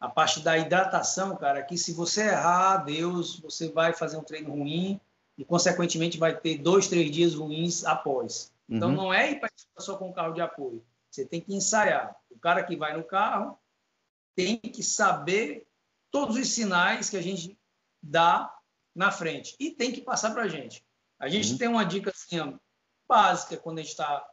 a 0.00 0.08
parte 0.08 0.40
da 0.40 0.56
hidratação, 0.56 1.36
cara, 1.36 1.62
que 1.62 1.76
se 1.76 1.92
você 1.92 2.22
errar, 2.22 2.78
Deus, 2.78 3.38
você 3.38 3.70
vai 3.70 3.92
fazer 3.92 4.16
um 4.16 4.24
treino 4.24 4.50
ruim 4.50 4.98
e, 5.36 5.44
consequentemente, 5.44 6.18
vai 6.18 6.34
ter 6.34 6.56
dois, 6.56 6.88
três 6.88 7.10
dias 7.10 7.34
ruins 7.34 7.84
após. 7.84 8.50
Então, 8.66 8.88
uhum. 8.88 8.96
não 8.96 9.14
é 9.14 9.32
ir 9.32 9.40
para 9.40 9.50
só 9.78 9.96
com 9.96 10.08
o 10.08 10.12
carro 10.12 10.32
de 10.32 10.40
apoio. 10.40 10.82
Você 11.10 11.26
tem 11.26 11.40
que 11.40 11.54
ensaiar. 11.54 12.16
O 12.30 12.38
cara 12.38 12.62
que 12.62 12.76
vai 12.76 12.96
no 12.96 13.04
carro 13.04 13.58
tem 14.34 14.56
que 14.56 14.82
saber 14.82 15.66
todos 16.10 16.36
os 16.36 16.48
sinais 16.48 17.10
que 17.10 17.16
a 17.16 17.22
gente 17.22 17.58
dá 18.02 18.56
na 18.94 19.10
frente 19.10 19.54
e 19.58 19.70
tem 19.70 19.92
que 19.92 20.00
passar 20.00 20.32
para 20.32 20.44
a 20.44 20.48
gente. 20.48 20.84
A 21.18 21.28
gente 21.28 21.52
uhum. 21.52 21.58
tem 21.58 21.68
uma 21.68 21.84
dica 21.84 22.10
assim, 22.10 22.58
básica 23.06 23.56
quando 23.58 23.78
a 23.78 23.82
gente 23.82 23.90
está 23.90 24.26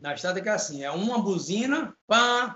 na 0.00 0.14
que 0.14 0.48
é 0.48 0.52
assim, 0.52 0.82
é 0.82 0.90
uma 0.90 1.20
buzina, 1.20 1.96
pã, 2.06 2.54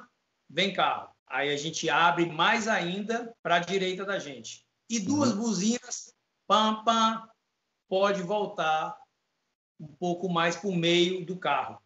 vem 0.49 0.73
carro. 0.73 1.11
Aí 1.27 1.53
a 1.53 1.57
gente 1.57 1.89
abre 1.89 2.27
mais 2.27 2.69
ainda 2.69 3.35
para 3.43 3.57
a 3.57 3.61
direita 3.61 4.05
da 4.05 4.19
gente. 4.19 4.65
E 4.89 5.01
duas 5.01 5.31
uhum. 5.33 5.39
buzinas, 5.39 6.15
pam, 6.47 6.85
pam, 6.85 7.27
pode 7.89 8.23
voltar 8.23 8.97
um 9.81 9.87
pouco 9.87 10.29
mais 10.29 10.57
para 10.57 10.69
o 10.69 10.77
meio 10.77 11.25
do 11.25 11.37
carro. 11.37 11.81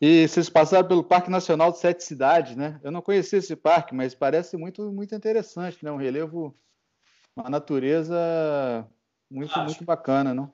E 0.00 0.28
vocês 0.28 0.48
passaram 0.48 0.86
pelo 0.86 1.02
Parque 1.02 1.30
Nacional 1.30 1.72
de 1.72 1.78
Sete 1.78 2.04
Cidades, 2.04 2.54
né? 2.54 2.78
Eu 2.84 2.90
não 2.90 3.02
conhecia 3.02 3.38
esse 3.38 3.56
parque, 3.56 3.94
mas 3.94 4.14
parece 4.14 4.56
muito, 4.56 4.92
muito 4.92 5.14
interessante, 5.14 5.84
né? 5.84 5.90
Um 5.90 5.96
relevo, 5.96 6.56
uma 7.34 7.48
natureza 7.48 8.86
muito, 9.30 9.52
Acho. 9.52 9.64
muito 9.64 9.84
bacana, 9.84 10.34
não? 10.34 10.52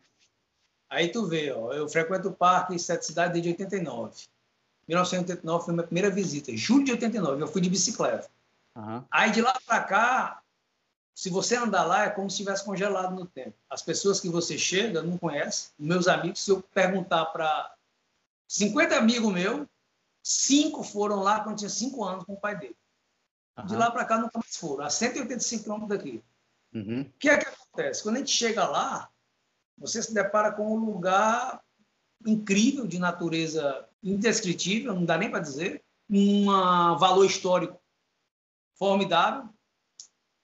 Aí 0.89 1.09
tu 1.09 1.27
vê, 1.27 1.51
ó, 1.53 1.73
eu 1.73 1.89
frequento 1.89 2.29
o 2.29 2.35
Parque 2.35 2.79
Sete 2.79 3.07
Cidades 3.07 3.33
desde 3.33 3.51
89. 3.51 4.34
1989 4.89 5.65
foi 5.65 5.75
minha 5.75 5.87
primeira 5.87 6.11
visita. 6.11 6.55
Julho 6.57 6.85
de 6.85 6.93
89, 6.93 7.43
eu 7.43 7.49
fui 7.49 7.61
de 7.61 7.71
bicicleta. 7.71 8.29
Uhum. 8.77 9.05
Aí 9.11 9.31
de 9.31 9.41
lá 9.41 9.59
para 9.67 9.83
cá, 9.83 10.43
se 11.15 11.31
você 11.31 11.57
andar 11.57 11.85
lá, 11.85 12.05
é 12.05 12.11
como 12.11 12.29
se 12.29 12.35
estivesse 12.35 12.65
congelado 12.65 13.15
no 13.15 13.27
tempo. 13.27 13.57
As 13.71 13.83
pessoas 13.83 14.21
que 14.21 14.29
você 14.29 14.59
chega 14.59 15.03
não 15.03 15.17
conhece. 15.17 15.71
Meus 15.79 16.09
amigos, 16.09 16.41
se 16.41 16.51
eu 16.51 16.61
perguntar 16.61 17.27
para 17.27 17.75
50 18.49 18.97
amigos 18.97 19.33
meus, 19.33 19.67
cinco 20.23 20.83
foram 20.83 21.21
lá 21.21 21.41
quando 21.41 21.59
tinha 21.59 21.71
cinco 21.71 22.05
anos 22.05 22.25
com 22.25 22.35
o 22.35 22.41
pai 22.41 22.59
dele. 22.59 22.77
Uhum. 23.57 23.67
De 23.67 23.77
lá 23.77 23.91
para 23.91 24.05
cá 24.05 24.19
nunca 24.19 24.39
mais 24.39 24.57
foram, 24.57 24.85
a 24.85 24.91
185 24.91 25.63
quilômetros 25.63 25.97
daqui. 25.97 26.25
Uhum. 26.75 27.03
O 27.03 27.19
que 27.19 27.29
é 27.29 27.39
que 27.39 27.47
acontece? 27.47 28.03
Quando 28.03 28.17
a 28.17 28.19
gente 28.19 28.33
chega 28.33 28.67
lá, 28.67 29.09
você 29.79 30.03
se 30.03 30.13
depara 30.13 30.53
com 30.53 30.75
um 30.75 30.85
lugar 30.85 31.63
incrível 32.27 32.87
de 32.87 32.99
natureza 32.99 33.89
indescritível, 34.05 34.95
não 34.95 35.05
dá 35.05 35.17
nem 35.17 35.31
para 35.31 35.41
dizer, 35.41 35.83
um 36.09 36.47
valor 36.99 37.25
histórico 37.25 37.81
formidável 38.77 39.49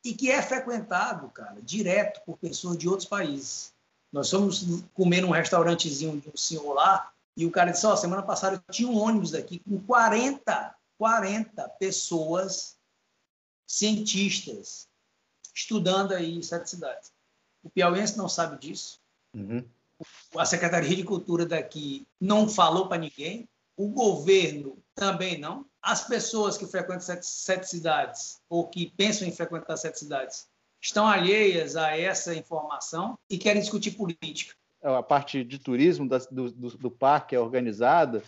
e 0.05 0.15
que 0.15 0.31
é 0.31 0.41
frequentado, 0.41 1.29
cara, 1.29 1.61
direto 1.61 2.23
por 2.25 2.39
pessoas 2.39 2.79
de 2.79 2.89
outros 2.89 3.07
países. 3.07 3.75
Nós 4.11 4.31
fomos 4.31 4.67
comer 4.95 5.21
num 5.21 5.31
restaurantezinho 5.31 6.19
de 6.19 6.29
um 6.29 6.37
senhor 6.37 6.73
lá 6.73 7.13
e 7.37 7.47
o 7.47 7.51
cara 7.51 7.71
disse: 7.71 7.87
Ó, 7.87 7.93
oh, 7.93 7.97
semana 7.97 8.23
passada 8.23 8.63
tinha 8.71 8.89
um 8.89 8.97
ônibus 8.97 9.33
daqui 9.33 9.61
com 9.61 9.79
40, 9.81 10.75
40 10.99 11.69
pessoas, 11.79 12.77
cientistas, 13.67 14.89
estudando 15.55 16.13
aí 16.13 16.35
em 16.35 16.43
sete 16.43 16.71
cidades. 16.71 17.13
O 17.63 17.71
piauiense 17.71 18.17
não 18.17 18.29
sabe 18.29 18.59
disso. 18.59 19.01
Uhum. 19.35 19.65
A 20.37 20.45
Secretaria 20.45 20.97
de 20.97 21.05
Cultura 21.05 21.47
daqui 21.47 22.07
não 22.21 22.49
falou 22.49 22.89
para 22.89 22.99
ninguém. 22.99 23.49
O 23.77 23.89
governo 23.89 24.79
também 24.95 25.39
não 25.39 25.67
as 25.83 26.07
pessoas 26.07 26.59
que 26.59 26.67
frequentam 26.67 27.01
sete, 27.01 27.27
sete, 27.27 27.69
cidades 27.69 28.41
ou 28.49 28.69
que 28.69 28.91
pensam 28.97 29.27
em 29.27 29.33
frequentar 29.33 29.77
sete 29.77 29.99
cidades 29.99 30.49
estão 30.81 31.07
alheias 31.07 31.77
a 31.77 31.97
essa 31.97 32.35
informação 32.35 33.19
e 33.29 33.39
querem 33.39 33.61
discutir 33.61 33.93
política. 33.93 34.55
É, 34.83 34.95
a 34.95 35.03
parte 35.03 35.45
de 35.45 35.59
turismo 35.59 36.09
do, 36.09 36.51
do, 36.51 36.71
do 36.79 36.91
parque 36.91 37.35
é 37.35 37.41
organizada? 37.41 38.23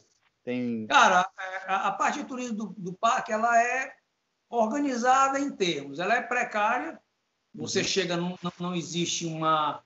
Tem... 0.44 0.86
Cara, 0.86 1.30
a, 1.66 1.88
a 1.88 1.92
parte 1.92 2.20
de 2.20 2.24
turismo 2.24 2.56
do, 2.56 2.74
do, 2.76 2.92
parque 2.92 3.32
ela 3.32 3.62
é 3.62 3.94
organizada 4.50 5.38
em 5.38 5.50
termos. 5.50 5.98
Ela 5.98 6.16
é 6.16 6.22
precária. 6.22 7.00
Você 7.54 7.80
uhum. 7.80 7.84
chega, 7.84 8.16
não, 8.16 8.38
não 8.58 8.74
existe 8.74 9.24
uma 9.26 9.82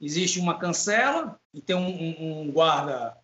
existe 0.00 0.40
uma 0.40 0.58
cancela 0.58 1.38
e 1.52 1.60
tem 1.60 1.76
um, 1.76 1.88
um, 1.88 2.40
um 2.40 2.52
guarda 2.52 3.16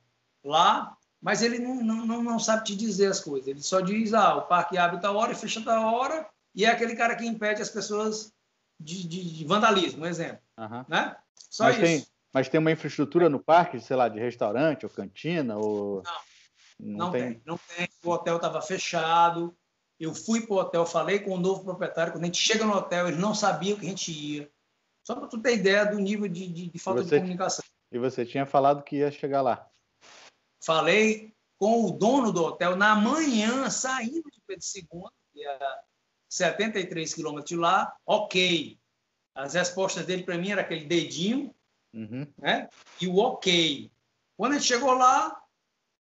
lá 0.45 0.97
mas 1.21 1.43
ele 1.43 1.59
não, 1.59 1.83
não, 1.83 2.23
não 2.23 2.39
sabe 2.39 2.65
te 2.65 2.77
dizer 2.77 3.07
as 3.07 3.21
coisas. 3.21 3.49
Ele 3.49 3.61
só 3.61 3.81
diz, 3.81 4.15
ah, 4.15 4.37
o 4.37 4.43
parque 4.43 4.79
abre 4.79 5.01
tal 5.01 5.17
hora 5.17 5.33
e 5.33 5.35
fecha 5.35 5.61
tal 5.61 5.93
hora, 5.93 6.25
e 6.55 6.65
é 6.65 6.69
aquele 6.69 6.95
cara 6.95 7.17
que 7.17 7.27
impede 7.27 7.61
as 7.61 7.69
pessoas 7.69 8.33
de, 8.79 9.07
de, 9.09 9.39
de 9.39 9.45
vandalismo, 9.45 10.05
um 10.05 10.07
exemplo. 10.07 10.39
Uhum. 10.57 10.85
Né? 10.87 11.17
Só 11.51 11.65
mas 11.65 11.77
isso. 11.77 11.85
Tem, 11.85 12.07
mas 12.33 12.49
tem 12.49 12.61
uma 12.61 12.71
infraestrutura 12.71 13.29
no 13.29 13.41
parque, 13.41 13.81
sei 13.81 13.97
lá, 13.97 14.09
de 14.09 14.21
restaurante 14.21 14.87
ou 14.87 14.91
cantina? 14.91 15.57
Ou... 15.57 16.03
Não, 16.05 16.13
não, 16.79 16.99
não 16.99 17.11
tem. 17.11 17.23
tem. 17.23 17.43
Não 17.45 17.59
tem. 17.77 17.89
O 18.05 18.11
hotel 18.11 18.37
estava 18.37 18.63
fechado. 18.63 19.53
Eu 19.99 20.15
fui 20.15 20.47
para 20.47 20.55
o 20.55 20.59
hotel, 20.59 20.87
falei 20.87 21.19
com 21.19 21.33
o 21.33 21.41
novo 21.41 21.65
proprietário. 21.65 22.13
Quando 22.13 22.25
a 22.25 22.27
gente 22.27 22.41
chega 22.41 22.65
no 22.65 22.77
hotel, 22.77 23.09
ele 23.09 23.17
não 23.17 23.35
sabia 23.35 23.75
que 23.75 23.87
a 23.87 23.89
gente 23.89 24.13
ia. 24.13 24.51
Só 25.07 25.15
para 25.15 25.29
tu 25.29 25.41
ter 25.41 25.55
ideia 25.55 25.87
do 25.87 26.01
nível 26.01 26.27
de, 26.27 26.49
de, 26.49 26.69
de 26.69 26.79
falta 26.81 27.05
você, 27.05 27.15
de 27.15 27.21
comunicação. 27.21 27.65
E 27.93 27.99
você 27.99 28.27
tinha 28.27 28.45
falado 28.45 28.83
que 28.83 28.97
ia 28.97 29.11
chegar 29.13 29.41
lá? 29.41 29.71
Falei 30.61 31.33
com 31.57 31.85
o 31.85 31.93
dono 31.93 32.33
do 32.33 32.43
hotel 32.43 32.75
na 32.75 32.97
manhã, 32.97 33.71
saindo 33.71 34.29
de 34.29 34.41
Pedro 34.45 34.65
II, 34.75 35.09
que 35.33 35.47
é 35.47 35.59
73 36.29 37.15
quilômetros 37.15 37.49
de 37.49 37.55
lá. 37.55 37.97
Ok. 38.05 38.81
As 39.33 39.55
respostas 39.55 40.07
dele 40.07 40.25
para 40.25 40.37
mim 40.37 40.51
era 40.51 40.63
aquele 40.63 40.87
dedinho, 40.87 41.55
uhum. 41.95 42.27
né? 42.37 42.69
E 43.01 43.07
o 43.07 43.19
ok. 43.19 43.89
Quando 44.37 44.55
a 44.55 44.59
gente 44.59 44.67
chegou 44.67 44.93
lá, 44.93 45.41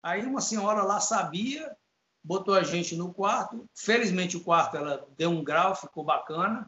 aí 0.02 0.24
uma 0.24 0.40
senhora 0.40 0.82
lá 0.82 1.00
sabia, 1.00 1.76
botou 2.24 2.54
a 2.54 2.62
gente 2.62 2.96
no 2.96 3.12
quarto. 3.12 3.68
Felizmente 3.74 4.38
o 4.38 4.42
quarto 4.42 4.78
ela 4.78 5.06
deu 5.18 5.28
um 5.28 5.44
grau, 5.44 5.76
ficou 5.76 6.02
bacana, 6.02 6.66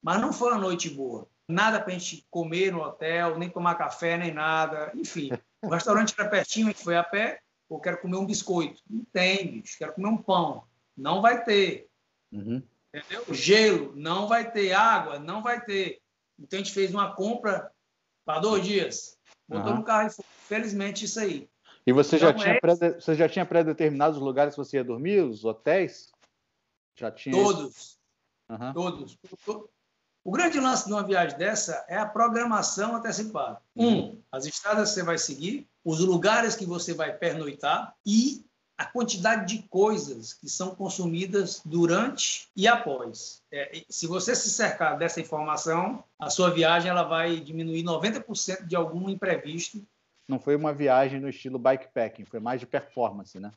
mas 0.00 0.18
não 0.22 0.32
foi 0.32 0.52
uma 0.52 0.60
noite 0.60 0.88
boa. 0.88 1.28
Nada 1.48 1.80
para 1.80 1.94
a 1.94 1.98
gente 1.98 2.26
comer 2.30 2.72
no 2.72 2.82
hotel, 2.82 3.38
nem 3.38 3.48
tomar 3.48 3.76
café, 3.76 4.16
nem 4.16 4.32
nada. 4.32 4.90
Enfim, 4.94 5.30
O 5.66 5.68
restaurante 5.68 6.14
era 6.18 6.28
pertinho, 6.28 6.68
a 6.68 6.70
gente 6.70 6.82
foi 6.82 6.96
a 6.96 7.02
pé, 7.02 7.40
ou 7.68 7.80
quero 7.80 8.00
comer 8.00 8.16
um 8.16 8.26
biscoito. 8.26 8.80
Não 8.88 9.04
tem, 9.12 9.60
bicho. 9.60 9.76
Quero 9.78 9.94
comer 9.94 10.08
um 10.08 10.16
pão. 10.16 10.64
Não 10.96 11.20
vai 11.20 11.44
ter. 11.44 11.88
Uhum. 12.32 12.62
Entendeu? 12.94 13.34
Gelo, 13.34 13.92
não 13.96 14.28
vai 14.28 14.50
ter. 14.50 14.72
Água, 14.72 15.18
não 15.18 15.42
vai 15.42 15.62
ter. 15.64 16.00
Então 16.38 16.58
a 16.58 16.62
gente 16.62 16.72
fez 16.72 16.94
uma 16.94 17.14
compra 17.14 17.70
para 18.24 18.40
dois 18.40 18.64
dias. 18.64 19.18
Botou 19.48 19.72
uhum. 19.72 19.78
no 19.78 19.84
carro 19.84 20.08
e 20.08 20.10
foi. 20.10 20.24
Felizmente 20.46 21.04
isso 21.04 21.18
aí. 21.18 21.48
E 21.84 21.92
você 21.92 22.18
já, 22.18 22.30
então, 22.30 22.42
tinha 22.42 22.54
é... 22.54 22.60
pré, 22.60 22.74
você 22.74 23.14
já 23.16 23.28
tinha 23.28 23.44
pré-determinados 23.44 24.16
os 24.18 24.22
lugares 24.22 24.54
que 24.54 24.58
você 24.58 24.76
ia 24.76 24.84
dormir, 24.84 25.22
os 25.22 25.44
hotéis? 25.44 26.12
Já 26.94 27.10
tinha. 27.10 27.34
Todos. 27.34 27.98
Uhum. 28.48 28.72
Todos. 28.72 29.18
O 30.26 30.32
grande 30.32 30.58
lance 30.58 30.86
de 30.86 30.92
uma 30.92 31.04
viagem 31.04 31.38
dessa 31.38 31.84
é 31.86 31.96
a 31.96 32.04
programação 32.04 32.96
antecipada. 32.96 33.60
Um, 33.76 34.20
as 34.32 34.44
estradas 34.44 34.88
que 34.88 34.96
você 34.96 35.02
vai 35.04 35.18
seguir, 35.18 35.68
os 35.84 36.00
lugares 36.00 36.56
que 36.56 36.66
você 36.66 36.92
vai 36.92 37.16
pernoitar 37.16 37.94
e 38.04 38.44
a 38.76 38.84
quantidade 38.84 39.56
de 39.56 39.62
coisas 39.68 40.34
que 40.34 40.48
são 40.48 40.74
consumidas 40.74 41.62
durante 41.64 42.48
e 42.56 42.66
após. 42.66 43.40
É, 43.52 43.84
se 43.88 44.08
você 44.08 44.34
se 44.34 44.50
cercar 44.50 44.98
dessa 44.98 45.20
informação, 45.20 46.02
a 46.18 46.28
sua 46.28 46.50
viagem 46.50 46.90
ela 46.90 47.04
vai 47.04 47.38
diminuir 47.38 47.84
90% 47.84 48.66
de 48.66 48.74
algum 48.74 49.08
imprevisto. 49.08 49.80
Não 50.26 50.40
foi 50.40 50.56
uma 50.56 50.74
viagem 50.74 51.20
no 51.20 51.28
estilo 51.28 51.56
bikepacking, 51.56 52.24
foi 52.24 52.40
mais 52.40 52.58
de 52.58 52.66
performance, 52.66 53.38
né? 53.38 53.52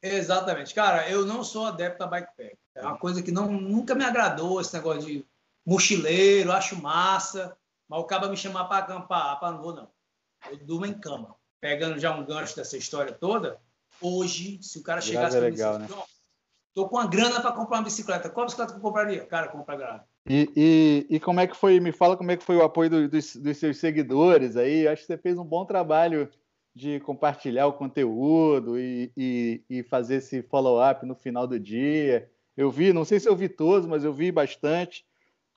Exatamente. 0.00 0.72
Cara, 0.72 1.10
eu 1.10 1.26
não 1.26 1.42
sou 1.42 1.66
adepto 1.66 2.04
a 2.04 2.06
bikepacking. 2.06 2.56
É 2.76 2.82
uma 2.82 2.96
coisa 2.96 3.20
que 3.20 3.32
não, 3.32 3.50
nunca 3.50 3.96
me 3.96 4.04
agradou, 4.04 4.60
esse 4.60 4.72
negócio 4.72 5.02
de 5.02 5.26
mochileiro, 5.64 6.52
acho 6.52 6.80
massa, 6.80 7.56
mas 7.88 8.00
o 8.00 8.04
cara 8.04 8.28
me 8.28 8.36
chamar 8.36 8.64
para 8.64 8.84
acampar, 8.84 9.38
para 9.38 9.52
não 9.52 9.62
vou 9.62 9.74
não. 9.74 9.88
Eu 10.50 10.56
durmo 10.58 10.86
em 10.86 10.98
cama. 10.98 11.34
Pegando 11.60 11.98
já 11.98 12.16
um 12.16 12.24
gancho 12.24 12.56
dessa 12.56 12.76
história 12.76 13.12
toda, 13.12 13.60
hoje, 14.00 14.58
se 14.62 14.78
o 14.78 14.82
cara 14.82 15.00
chegasse 15.00 15.36
para 15.36 15.46
legal, 15.46 15.78
né? 15.78 15.88
tô 16.74 16.88
com 16.88 16.98
a 16.98 17.06
grana 17.06 17.40
para 17.40 17.52
comprar 17.52 17.78
uma 17.78 17.84
bicicleta, 17.84 18.30
qual 18.30 18.46
bicicleta 18.46 18.72
que 18.72 18.78
eu 18.78 18.82
compraria? 18.82 19.26
Cara, 19.26 19.48
compra 19.48 19.76
grana. 19.76 20.04
E, 20.28 20.50
e, 20.56 21.16
e, 21.16 21.20
como 21.20 21.40
é 21.40 21.46
que 21.46 21.56
foi? 21.56 21.80
Me 21.80 21.92
fala 21.92 22.16
como 22.16 22.30
é 22.30 22.36
que 22.36 22.44
foi 22.44 22.56
o 22.56 22.62
apoio 22.62 22.90
do, 22.90 23.08
dos, 23.08 23.36
dos 23.36 23.56
seus 23.56 23.78
seguidores 23.78 24.56
aí. 24.56 24.86
Acho 24.86 25.02
que 25.02 25.06
você 25.06 25.18
fez 25.18 25.38
um 25.38 25.44
bom 25.44 25.64
trabalho 25.64 26.30
de 26.74 27.00
compartilhar 27.00 27.66
o 27.66 27.72
conteúdo 27.72 28.78
e, 28.78 29.12
e, 29.16 29.64
e 29.68 29.82
fazer 29.82 30.16
esse 30.16 30.42
follow-up 30.42 31.04
no 31.04 31.14
final 31.14 31.46
do 31.46 31.58
dia. 31.58 32.30
Eu 32.56 32.70
vi, 32.70 32.92
não 32.92 33.04
sei 33.04 33.18
se 33.18 33.28
eu 33.28 33.34
vi 33.34 33.48
todos, 33.48 33.86
mas 33.86 34.04
eu 34.04 34.12
vi 34.12 34.30
bastante. 34.30 35.04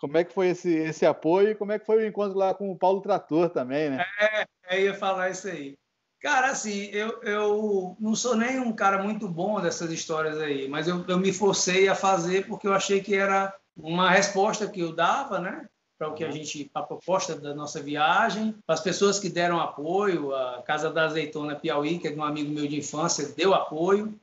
Como 0.04 0.18
é 0.18 0.26
que 0.26 0.34
foi 0.34 0.50
esse, 0.50 0.70
esse 0.70 1.06
apoio 1.06 1.52
e 1.52 1.56
como 1.56 1.72
é 1.72 1.80
que 1.80 1.86
foi 1.86 2.04
o 2.04 2.06
encontro 2.06 2.38
lá 2.38 2.54
com 2.54 2.70
o 2.70 2.78
Paulo 2.78 3.00
Trator 3.00 3.50
também, 3.50 3.90
né? 3.90 4.06
É, 4.20 4.46
eu 4.78 4.88
ia 4.88 4.94
falar 4.94 5.30
isso 5.30 5.48
aí. 5.48 5.78
Cara, 6.20 6.52
assim, 6.52 6.90
eu, 6.92 7.24
eu 7.24 7.96
não 7.98 8.14
sou 8.14 8.36
nem 8.36 8.60
um 8.60 8.74
cara 8.74 9.02
muito 9.02 9.30
bom 9.30 9.62
dessas 9.62 9.90
histórias 9.94 10.38
aí, 10.40 10.68
mas 10.68 10.90
eu, 10.90 11.06
eu 11.08 11.18
me 11.18 11.32
forcei 11.32 11.88
a 11.88 11.96
fazer 11.96 12.46
porque 12.48 12.68
eu 12.68 12.74
achei 12.74 13.00
que 13.00 13.16
era 13.16 13.56
uma 13.78 14.10
resposta 14.12 14.68
que 14.68 14.82
eu 14.82 14.92
dava, 14.94 15.40
né? 15.40 15.70
Para 15.98 16.10
o 16.10 16.14
que 16.14 16.26
a 16.26 16.28
uhum. 16.28 16.34
gente, 16.34 16.70
a 16.74 16.82
proposta 16.82 17.40
da 17.40 17.56
nossa 17.56 17.82
viagem, 17.82 18.54
as 18.68 18.82
pessoas 18.82 19.22
que 19.22 19.30
deram 19.30 19.58
apoio, 19.58 20.36
a 20.36 20.62
Casa 20.64 20.92
da 20.92 21.06
Azeitona 21.06 21.56
Piauí, 21.56 21.98
que 21.98 22.10
é 22.10 22.12
de 22.12 22.20
um 22.20 22.26
amigo 22.26 22.52
meu 22.52 22.68
de 22.68 22.76
infância, 22.76 23.30
deu 23.30 23.54
apoio. 23.54 24.14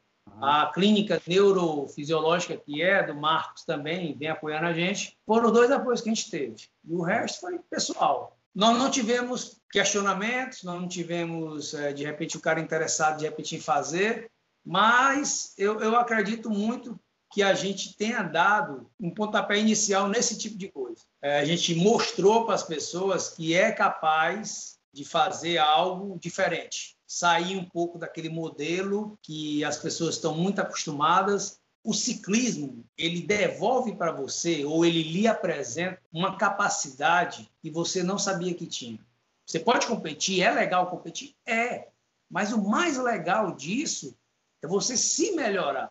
A 0.40 0.70
clínica 0.72 1.20
neurofisiológica, 1.26 2.56
que 2.56 2.82
é 2.82 3.02
do 3.02 3.14
Marcos 3.14 3.64
também, 3.64 4.16
vem 4.16 4.28
apoiando 4.28 4.66
a 4.66 4.72
gente. 4.72 5.16
Foram 5.26 5.52
dois 5.52 5.70
apoios 5.70 6.00
que 6.00 6.08
a 6.08 6.14
gente 6.14 6.30
teve. 6.30 6.68
E 6.84 6.94
o 6.94 7.02
resto 7.02 7.40
foi 7.40 7.58
pessoal. 7.70 8.36
Nós 8.54 8.78
não 8.78 8.90
tivemos 8.90 9.60
questionamentos, 9.70 10.62
nós 10.64 10.80
não 10.80 10.88
tivemos, 10.88 11.74
eh, 11.74 11.92
de 11.92 12.04
repente, 12.04 12.36
o 12.36 12.40
cara 12.40 12.60
interessado, 12.60 13.18
de 13.18 13.24
repente, 13.24 13.54
em 13.54 13.60
fazer, 13.60 14.30
mas 14.64 15.54
eu, 15.56 15.80
eu 15.80 15.96
acredito 15.96 16.50
muito 16.50 16.98
que 17.32 17.42
a 17.42 17.54
gente 17.54 17.96
tenha 17.96 18.22
dado 18.22 18.90
um 18.98 19.14
pontapé 19.14 19.56
inicial 19.56 20.08
nesse 20.08 20.36
tipo 20.36 20.58
de 20.58 20.68
coisa. 20.68 21.04
É, 21.22 21.38
a 21.38 21.44
gente 21.44 21.76
mostrou 21.76 22.44
para 22.44 22.56
as 22.56 22.64
pessoas 22.64 23.28
que 23.28 23.54
é 23.54 23.70
capaz 23.70 24.78
de 24.92 25.04
fazer 25.04 25.58
algo 25.58 26.18
diferente 26.18 26.98
sair 27.10 27.56
um 27.56 27.64
pouco 27.64 27.98
daquele 27.98 28.28
modelo 28.28 29.18
que 29.20 29.64
as 29.64 29.76
pessoas 29.76 30.14
estão 30.14 30.32
muito 30.32 30.60
acostumadas. 30.60 31.58
O 31.82 31.92
ciclismo, 31.92 32.84
ele 32.96 33.22
devolve 33.22 33.96
para 33.96 34.12
você 34.12 34.64
ou 34.64 34.84
ele 34.84 35.02
lhe 35.02 35.26
apresenta 35.26 36.00
uma 36.12 36.36
capacidade 36.36 37.50
que 37.60 37.68
você 37.68 38.04
não 38.04 38.16
sabia 38.16 38.54
que 38.54 38.64
tinha. 38.64 39.04
Você 39.44 39.58
pode 39.58 39.88
competir, 39.88 40.40
é 40.40 40.52
legal 40.52 40.88
competir? 40.88 41.34
É. 41.44 41.88
Mas 42.30 42.52
o 42.52 42.62
mais 42.62 42.96
legal 42.96 43.56
disso 43.56 44.16
é 44.62 44.68
você 44.68 44.96
se 44.96 45.32
melhorar. 45.32 45.90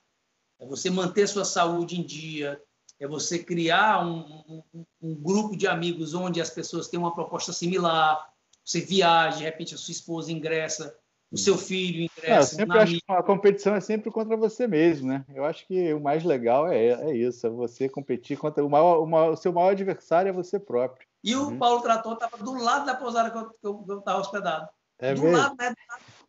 É 0.58 0.66
você 0.66 0.90
manter 0.90 1.28
sua 1.28 1.44
saúde 1.44 2.00
em 2.00 2.04
dia, 2.04 2.62
é 2.98 3.06
você 3.06 3.44
criar 3.44 4.06
um, 4.06 4.64
um, 4.74 4.86
um, 5.02 5.16
grupo 5.16 5.58
de 5.58 5.68
amigos 5.68 6.14
onde 6.14 6.40
as 6.40 6.50
pessoas 6.50 6.88
têm 6.88 6.98
uma 6.98 7.14
proposta 7.14 7.52
similar, 7.52 8.34
você 8.64 8.80
viaja, 8.80 9.40
de 9.40 9.44
repente 9.44 9.76
a 9.76 9.78
sua 9.78 9.92
esposa 9.92 10.32
ingressa 10.32 10.98
o 11.32 11.38
seu 11.38 11.58
filho. 11.58 12.10
É, 12.24 12.38
eu 12.38 12.44
sempre 12.44 12.80
acho 12.80 12.94
que 12.94 13.04
a 13.08 13.24
competição 13.24 13.76
é 13.76 13.82
sempre 13.82 14.12
contra 14.12 14.36
você 14.36 14.68
mesmo, 14.68 15.08
né? 15.08 15.24
Eu 15.34 15.46
acho 15.46 15.66
que 15.68 15.94
o 15.94 16.00
mais 16.00 16.24
legal 16.24 16.68
é, 16.68 16.88
é 16.88 17.16
isso, 17.16 17.46
é 17.46 17.50
você 17.50 17.88
competir 17.88 18.38
contra 18.38 18.66
o, 18.66 18.70
maior, 18.70 19.02
o, 19.02 19.06
maior, 19.06 19.34
o 19.34 19.38
seu 19.38 19.54
maior 19.54 19.72
adversário 19.72 20.30
é 20.30 20.34
você 20.34 20.60
próprio. 20.60 21.08
E 21.24 21.36
o 21.36 21.50
uhum. 21.50 21.58
Paulo 21.58 21.82
Trator 21.82 22.14
estava 22.14 22.38
do 22.38 22.54
lado 22.56 22.86
da 22.86 22.96
pousada 22.96 23.30
que 23.30 23.38
eu 23.68 24.00
estava 24.00 24.20
hospedado. 24.20 24.70
É 24.98 25.14
do 25.14 25.22
mesmo? 25.22 25.38
lado, 25.38 25.56
né? 25.60 25.74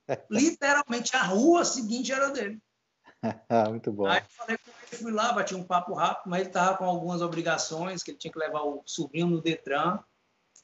Literalmente, 0.31 1.17
a 1.17 1.23
rua 1.23 1.65
seguinte 1.65 2.13
era 2.13 2.31
dele. 2.31 2.61
Muito 3.71 3.93
bom. 3.93 4.07
Aí 4.07 4.19
eu 4.19 4.25
falei 4.31 4.59
com 4.59 4.71
ele, 4.71 5.03
fui 5.03 5.13
lá, 5.13 5.33
bati 5.33 5.55
um 5.55 5.65
papo 5.65 5.95
rápido, 5.95 6.31
mas 6.31 6.41
ele 6.41 6.49
estava 6.51 6.77
com 6.77 6.85
algumas 6.85 7.23
obrigações, 7.23 8.03
que 8.03 8.11
ele 8.11 8.19
tinha 8.19 8.33
que 8.33 8.39
levar 8.39 8.63
o 8.63 8.83
sobrinho 8.85 9.29
no 9.29 9.41
Detran. 9.41 10.01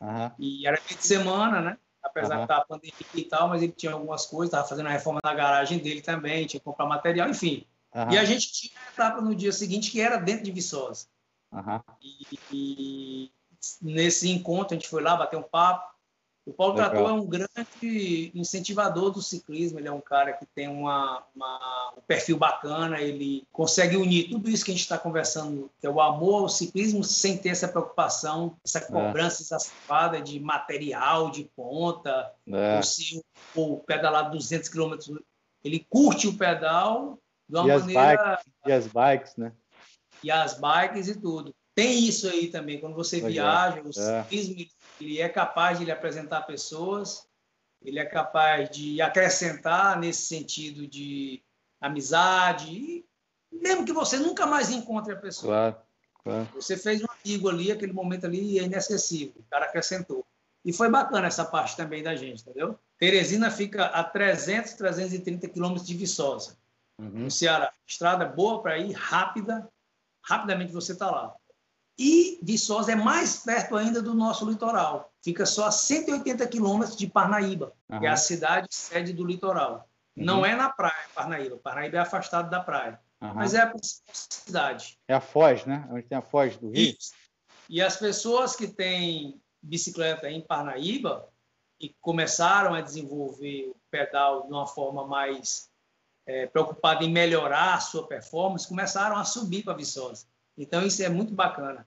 Uhum. 0.01 0.31
E 0.38 0.66
era 0.66 0.77
fim 0.77 0.94
de 0.94 1.07
semana, 1.07 1.61
né? 1.61 1.79
Apesar 2.07 2.40
uhum. 2.40 2.47
da 2.47 2.61
pandemia 2.62 2.92
e 3.14 3.25
tal, 3.25 3.49
mas 3.49 3.62
ele 3.62 3.73
tinha 3.73 3.92
algumas 3.92 4.27
coisas, 4.27 4.49
estava 4.49 4.69
fazendo 4.69 4.87
a 4.87 4.92
reforma 4.92 5.21
na 5.23 5.35
garagem 5.35 5.79
dele 5.79 6.01
também, 6.01 6.47
tinha 6.47 6.61
que 6.61 6.64
comprar 6.64 6.87
material, 6.87 7.29
enfim. 7.29 7.66
Uhum. 7.95 8.11
E 8.12 8.19
a 8.19 8.25
gente 8.25 8.53
tinha 8.53 8.79
a 8.79 8.92
etapa 8.92 9.21
no 9.21 9.35
dia 9.35 9.53
seguinte 9.53 9.90
que 9.90 10.01
era 10.01 10.16
dentro 10.16 10.45
de 10.45 10.53
Viçosa. 10.53 11.07
Uhum. 11.53 11.81
E, 12.01 12.38
e, 12.53 13.33
nesse 13.81 14.31
encontro 14.31 14.75
a 14.75 14.79
gente 14.79 14.88
foi 14.88 15.03
lá 15.03 15.16
bater 15.16 15.37
um 15.37 15.42
papo, 15.42 15.95
o 16.46 16.52
Paulo 16.52 16.74
Legal. 16.74 16.90
Trator 16.90 17.11
é 17.11 17.12
um 17.12 17.26
grande 17.26 18.30
incentivador 18.32 19.11
do 19.11 19.20
ciclismo, 19.20 19.80
ele 19.80 19.88
é 19.88 19.92
um 19.92 20.00
cara 20.00 20.32
que 20.32 20.46
tem 20.46 20.68
uma, 20.68 21.24
uma, 21.35 21.92
um 21.98 22.00
perfil 22.02 22.38
bacana, 22.38 23.00
ele 23.00 23.44
consegue 23.52 23.96
unir 23.96 24.30
tudo 24.30 24.48
isso 24.48 24.64
que 24.64 24.70
a 24.70 24.74
gente 24.74 24.82
está 24.82 24.96
conversando, 24.96 25.68
que 25.80 25.87
é 25.87 25.90
o 25.90 26.00
amor 26.00 26.42
ao 26.42 26.48
ciclismo, 26.48 27.02
sem 27.02 27.37
ter 27.37 27.48
essa 27.48 27.66
preocupação, 27.66 28.56
essa 28.64 28.78
é. 28.78 28.82
cobrança 28.82 29.42
é. 29.42 29.44
exacerbada 29.44 30.20
de 30.22 30.38
material, 30.38 31.32
de 31.32 31.50
ponta, 31.56 32.32
é. 32.46 32.76
ou 32.76 32.82
se 32.85 33.20
o 33.52 33.78
pedalar 33.78 34.30
200 34.30 34.68
km, 34.68 34.94
ele 35.64 35.85
curte 35.90 36.28
o 36.28 36.38
pedal 36.38 37.18
de 37.48 37.59
uma 37.59 37.74
e 37.74 37.78
maneira... 37.80 38.35
As 38.35 38.44
bikes, 38.44 38.52
e 38.64 38.72
as 38.72 38.87
bikes, 38.87 39.37
né? 39.37 39.52
E 40.22 40.30
as 40.30 40.54
bikes 40.54 41.09
e 41.09 41.20
tudo. 41.20 41.52
Tem 41.76 42.08
isso 42.08 42.26
aí 42.26 42.48
também, 42.48 42.80
quando 42.80 42.94
você 42.94 43.16
Legal. 43.16 43.30
viaja, 43.30 43.82
o 43.82 43.90
é. 43.90 44.22
ciclismo 44.22 44.66
ele 44.98 45.20
é 45.20 45.28
capaz 45.28 45.78
de 45.78 45.84
lhe 45.84 45.90
apresentar 45.90 46.40
pessoas, 46.46 47.28
ele 47.82 47.98
é 47.98 48.06
capaz 48.06 48.70
de 48.70 49.02
acrescentar 49.02 50.00
nesse 50.00 50.22
sentido 50.22 50.86
de 50.86 51.42
amizade, 51.78 53.04
mesmo 53.52 53.84
que 53.84 53.92
você 53.92 54.16
nunca 54.16 54.46
mais 54.46 54.70
encontre 54.70 55.12
a 55.12 55.16
pessoa. 55.16 55.52
Claro, 55.52 55.76
claro. 56.24 56.48
Você 56.54 56.78
fez 56.78 57.02
um 57.02 57.06
amigo 57.22 57.50
ali, 57.50 57.70
aquele 57.70 57.92
momento 57.92 58.24
ali 58.24 58.58
é 58.58 58.62
inesquecível, 58.62 59.34
o 59.36 59.50
cara 59.50 59.66
acrescentou. 59.66 60.24
E 60.64 60.72
foi 60.72 60.88
bacana 60.88 61.26
essa 61.26 61.44
parte 61.44 61.76
também 61.76 62.02
da 62.02 62.16
gente, 62.16 62.40
entendeu? 62.40 62.78
Teresina 62.98 63.50
fica 63.50 63.84
a 63.84 64.02
300, 64.02 64.72
330 64.72 65.46
quilômetros 65.50 65.86
de 65.86 65.94
Viçosa, 65.94 66.56
uhum. 66.98 67.24
no 67.24 67.30
Ceará. 67.30 67.70
Estrada 67.86 68.24
boa 68.24 68.62
para 68.62 68.78
ir, 68.78 68.92
rápida, 68.92 69.68
rapidamente 70.22 70.72
você 70.72 70.92
está 70.92 71.10
lá. 71.10 71.36
E 71.98 72.38
Viçosa 72.42 72.92
é 72.92 72.94
mais 72.94 73.38
perto 73.38 73.76
ainda 73.76 74.02
do 74.02 74.14
nosso 74.14 74.48
litoral. 74.48 75.12
Fica 75.22 75.46
só 75.46 75.66
a 75.66 75.70
180 75.70 76.46
quilômetros 76.46 76.96
de 76.96 77.06
Parnaíba, 77.06 77.72
uhum. 77.88 78.00
que 78.00 78.06
é 78.06 78.11
a 78.11 78.16
cidade 78.16 78.68
sede 78.70 79.12
do 79.12 79.24
litoral. 79.24 79.88
Uhum. 80.16 80.24
Não 80.24 80.46
é 80.46 80.54
na 80.54 80.68
praia, 80.68 81.06
Parnaíba. 81.14 81.56
Parnaíba 81.56 81.96
é 81.96 82.00
afastado 82.00 82.50
da 82.50 82.61
praia. 82.61 83.00
Uhum. 83.20 83.35
Mas 83.35 83.54
é 83.54 83.61
a 83.61 83.66
principal 83.66 84.14
cidade. 84.14 84.98
É 85.09 85.14
a 85.14 85.20
Foz, 85.20 85.64
né? 85.64 85.88
Onde 85.90 86.02
tem 86.02 86.18
a 86.18 86.22
Foz 86.22 86.56
do 86.59 86.70
Rio. 86.70 86.94
Isso. 86.98 87.12
E 87.68 87.80
as 87.80 87.96
pessoas 87.96 88.54
que 88.54 88.68
têm 88.68 89.40
bicicleta 89.62 90.30
em 90.30 90.40
Parnaíba 90.40 91.28
e 91.80 91.94
começaram 92.00 92.74
a 92.74 92.80
desenvolver 92.80 93.70
o 93.70 93.76
pedal 93.90 94.46
de 94.46 94.52
uma 94.52 94.66
forma 94.66 95.06
mais 95.06 95.70
é, 96.26 96.46
preocupada 96.46 97.04
em 97.04 97.11
melhorar 97.11 97.74
a 97.74 97.80
sua 97.80 98.06
performance, 98.06 98.68
começaram 98.68 99.16
a 99.16 99.24
subir 99.24 99.62
para 99.62 99.74
Viçosa. 99.74 100.26
Então, 100.57 100.87
isso 100.87 101.03
é 101.03 101.09
muito 101.09 101.33
bacana. 101.35 101.87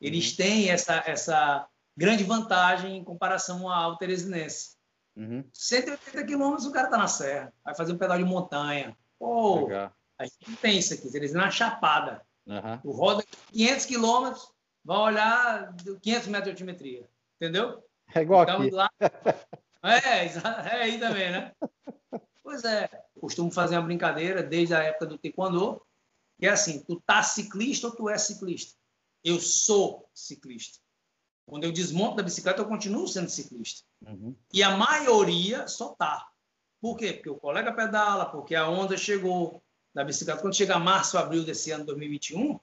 Eles 0.00 0.30
uhum. 0.30 0.36
têm 0.36 0.70
essa, 0.70 1.02
essa 1.06 1.68
grande 1.96 2.24
vantagem 2.24 2.96
em 2.96 3.04
comparação 3.04 3.68
ao 3.68 3.96
Teresinense. 3.96 4.76
Uhum. 5.16 5.44
180 5.52 6.24
quilômetros 6.24 6.66
o 6.66 6.72
cara 6.72 6.88
tá 6.88 6.96
na 6.96 7.08
serra. 7.08 7.52
Vai 7.64 7.74
fazer 7.74 7.92
um 7.92 7.98
pedal 7.98 8.18
de 8.18 8.24
montanha. 8.24 8.96
Pô, 9.18 9.66
Legal. 9.66 9.92
a 10.18 10.24
gente 10.24 10.48
não 10.48 10.56
tem 10.56 10.78
isso 10.78 10.94
aqui. 10.94 11.14
Eles 11.14 11.32
na 11.32 11.50
chapada. 11.50 12.22
Uhum. 12.46 12.78
Tu 12.78 12.90
roda 12.90 13.24
500 13.52 13.86
quilômetros, 13.86 14.52
vai 14.84 14.98
olhar 14.98 15.74
500 16.00 16.28
metros 16.28 16.44
de 16.44 16.50
altimetria. 16.50 17.08
Entendeu? 17.36 17.84
É 18.14 18.22
igual 18.22 18.42
então, 18.42 18.62
aqui. 18.62 18.70
Lá... 18.70 18.90
É, 19.82 20.26
é 20.26 20.82
aí 20.82 21.00
também, 21.00 21.32
né? 21.32 21.52
Pois 22.42 22.64
é. 22.64 22.86
Costumo 23.18 23.50
fazer 23.50 23.76
uma 23.76 23.86
brincadeira 23.86 24.42
desde 24.42 24.74
a 24.74 24.82
época 24.82 25.06
do 25.06 25.16
taekwondo, 25.16 25.80
que 26.40 26.46
é 26.46 26.50
assim, 26.50 26.80
tu 26.80 26.98
tá 27.02 27.22
ciclista 27.22 27.86
ou 27.86 27.94
tu 27.94 28.08
é 28.08 28.16
ciclista? 28.16 28.74
Eu 29.22 29.38
sou 29.38 30.08
ciclista. 30.14 30.78
Quando 31.46 31.64
eu 31.64 31.72
desmonto 31.72 32.16
da 32.16 32.22
bicicleta, 32.22 32.62
eu 32.62 32.66
continuo 32.66 33.06
sendo 33.06 33.28
ciclista. 33.28 33.86
Uhum. 34.06 34.34
E 34.50 34.62
a 34.62 34.74
maioria 34.74 35.68
só 35.68 35.90
tá. 35.90 36.30
Por 36.80 36.96
quê? 36.96 37.12
Porque 37.12 37.28
o 37.28 37.36
colega 37.36 37.74
pedala, 37.74 38.24
porque 38.24 38.54
a 38.54 38.66
onda 38.66 38.96
chegou 38.96 39.62
da 39.94 40.02
bicicleta. 40.02 40.40
Quando 40.40 40.56
chega 40.56 40.78
março, 40.78 41.18
abril 41.18 41.44
desse 41.44 41.70
ano 41.72 41.84
2021, 41.84 42.54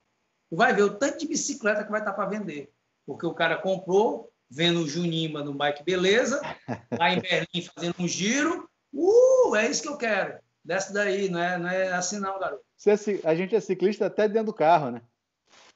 tu 0.49 0.55
vai 0.55 0.73
ver 0.73 0.83
o 0.83 0.97
tanto 0.97 1.19
de 1.19 1.27
bicicleta 1.27 1.83
que 1.83 1.91
vai 1.91 1.99
estar 2.01 2.13
tá 2.13 2.17
para 2.17 2.29
vender. 2.29 2.73
Porque 3.05 3.27
o 3.27 3.33
cara 3.35 3.57
comprou, 3.57 4.33
vendo 4.49 4.81
o 4.81 4.87
Junima 4.87 5.43
no 5.43 5.53
Bike 5.53 5.83
Beleza, 5.83 6.41
lá 6.97 7.13
em 7.13 7.21
Berlim 7.21 7.69
fazendo 7.75 7.95
um 7.99 8.07
giro. 8.07 8.67
Uh, 8.91 9.55
é 9.55 9.69
isso 9.69 9.83
que 9.83 9.89
eu 9.89 9.97
quero. 9.97 10.39
Desce 10.65 10.91
daí, 10.91 11.29
não 11.29 11.39
é, 11.39 11.57
não 11.59 11.69
é 11.69 11.91
assim 11.93 12.19
não, 12.19 12.39
garoto. 12.39 12.66
É 12.85 13.27
a 13.27 13.35
gente 13.35 13.55
é 13.55 13.59
ciclista 13.59 14.05
até 14.05 14.27
dentro 14.27 14.47
do 14.47 14.53
carro, 14.53 14.91
né? 14.91 15.01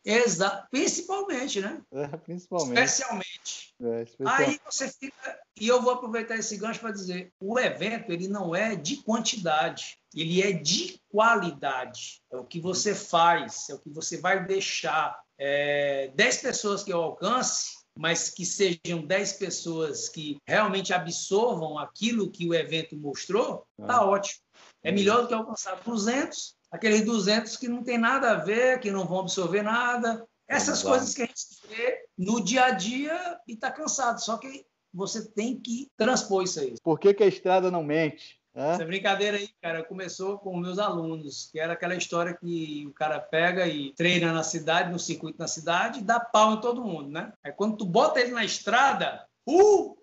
Exato, 0.03 0.67
principalmente, 0.71 1.61
né? 1.61 1.81
É, 1.91 2.07
principalmente. 2.17 2.79
Especialmente. 2.79 3.73
É, 3.81 4.03
especialmente. 4.03 4.49
Aí 4.49 4.59
você 4.65 4.89
fica. 4.89 5.39
E 5.59 5.67
eu 5.67 5.81
vou 5.81 5.93
aproveitar 5.93 6.35
esse 6.37 6.57
gancho 6.57 6.79
para 6.79 6.91
dizer: 6.91 7.31
o 7.39 7.59
evento 7.59 8.11
ele 8.11 8.27
não 8.27 8.55
é 8.55 8.75
de 8.75 8.97
quantidade, 8.97 9.97
ele 10.15 10.41
é 10.41 10.51
de 10.51 10.99
qualidade. 11.09 12.21
É 12.31 12.37
o 12.37 12.45
que 12.45 12.59
você 12.59 12.95
faz, 12.95 13.69
é 13.69 13.75
o 13.75 13.79
que 13.79 13.89
você 13.89 14.17
vai 14.17 14.45
deixar. 14.45 15.19
É, 15.37 16.11
10 16.15 16.37
pessoas 16.37 16.83
que 16.83 16.93
eu 16.93 17.01
alcance, 17.01 17.81
mas 17.97 18.29
que 18.29 18.45
sejam 18.45 19.05
10 19.05 19.33
pessoas 19.33 20.07
que 20.07 20.37
realmente 20.47 20.93
absorvam 20.93 21.77
aquilo 21.77 22.31
que 22.31 22.47
o 22.47 22.53
evento 22.53 22.95
mostrou, 22.95 23.65
tá 23.77 23.97
ah. 23.97 24.05
ótimo. 24.05 24.39
É 24.83 24.91
melhor 24.91 25.21
do 25.21 25.27
que 25.27 25.33
alcançar 25.33 25.75
200 25.83 26.55
aqueles 26.71 27.01
200 27.01 27.57
que 27.57 27.67
não 27.67 27.83
tem 27.83 27.97
nada 27.97 28.31
a 28.31 28.35
ver, 28.35 28.79
que 28.79 28.89
não 28.89 29.05
vão 29.05 29.19
absorver 29.19 29.61
nada. 29.61 30.25
Essas 30.47 30.81
coisas 30.81 31.13
que 31.13 31.21
a 31.21 31.25
gente 31.25 31.45
vê 31.69 32.05
no 32.17 32.43
dia 32.43 32.65
a 32.65 32.71
dia 32.71 33.39
e 33.47 33.53
está 33.53 33.71
cansado. 33.71 34.19
Só 34.19 34.37
que 34.37 34.65
você 34.93 35.29
tem 35.31 35.59
que 35.59 35.89
transpor 35.97 36.43
isso 36.43 36.59
aí. 36.59 36.75
Por 36.83 36.99
que, 36.99 37.13
que 37.13 37.23
a 37.23 37.27
estrada 37.27 37.71
não 37.71 37.83
mente? 37.83 38.41
É? 38.53 38.71
Essa 38.71 38.85
brincadeira 38.85 39.37
aí, 39.37 39.49
cara, 39.61 39.83
começou 39.83 40.37
com 40.37 40.57
meus 40.57 40.77
alunos, 40.77 41.49
que 41.51 41.59
era 41.59 41.73
aquela 41.73 41.95
história 41.95 42.37
que 42.37 42.85
o 42.85 42.93
cara 42.93 43.19
pega 43.19 43.65
e 43.65 43.93
treina 43.93 44.33
na 44.33 44.43
cidade, 44.43 44.91
no 44.91 44.99
circuito 44.99 45.39
na 45.39 45.47
cidade, 45.47 45.99
e 45.99 46.03
dá 46.03 46.19
pau 46.19 46.53
em 46.53 46.61
todo 46.61 46.83
mundo, 46.83 47.09
né? 47.09 47.31
Aí 47.43 47.53
quando 47.53 47.77
tu 47.77 47.85
bota 47.85 48.19
ele 48.19 48.31
na 48.31 48.43
estrada, 48.43 49.25
uh, 49.47 49.97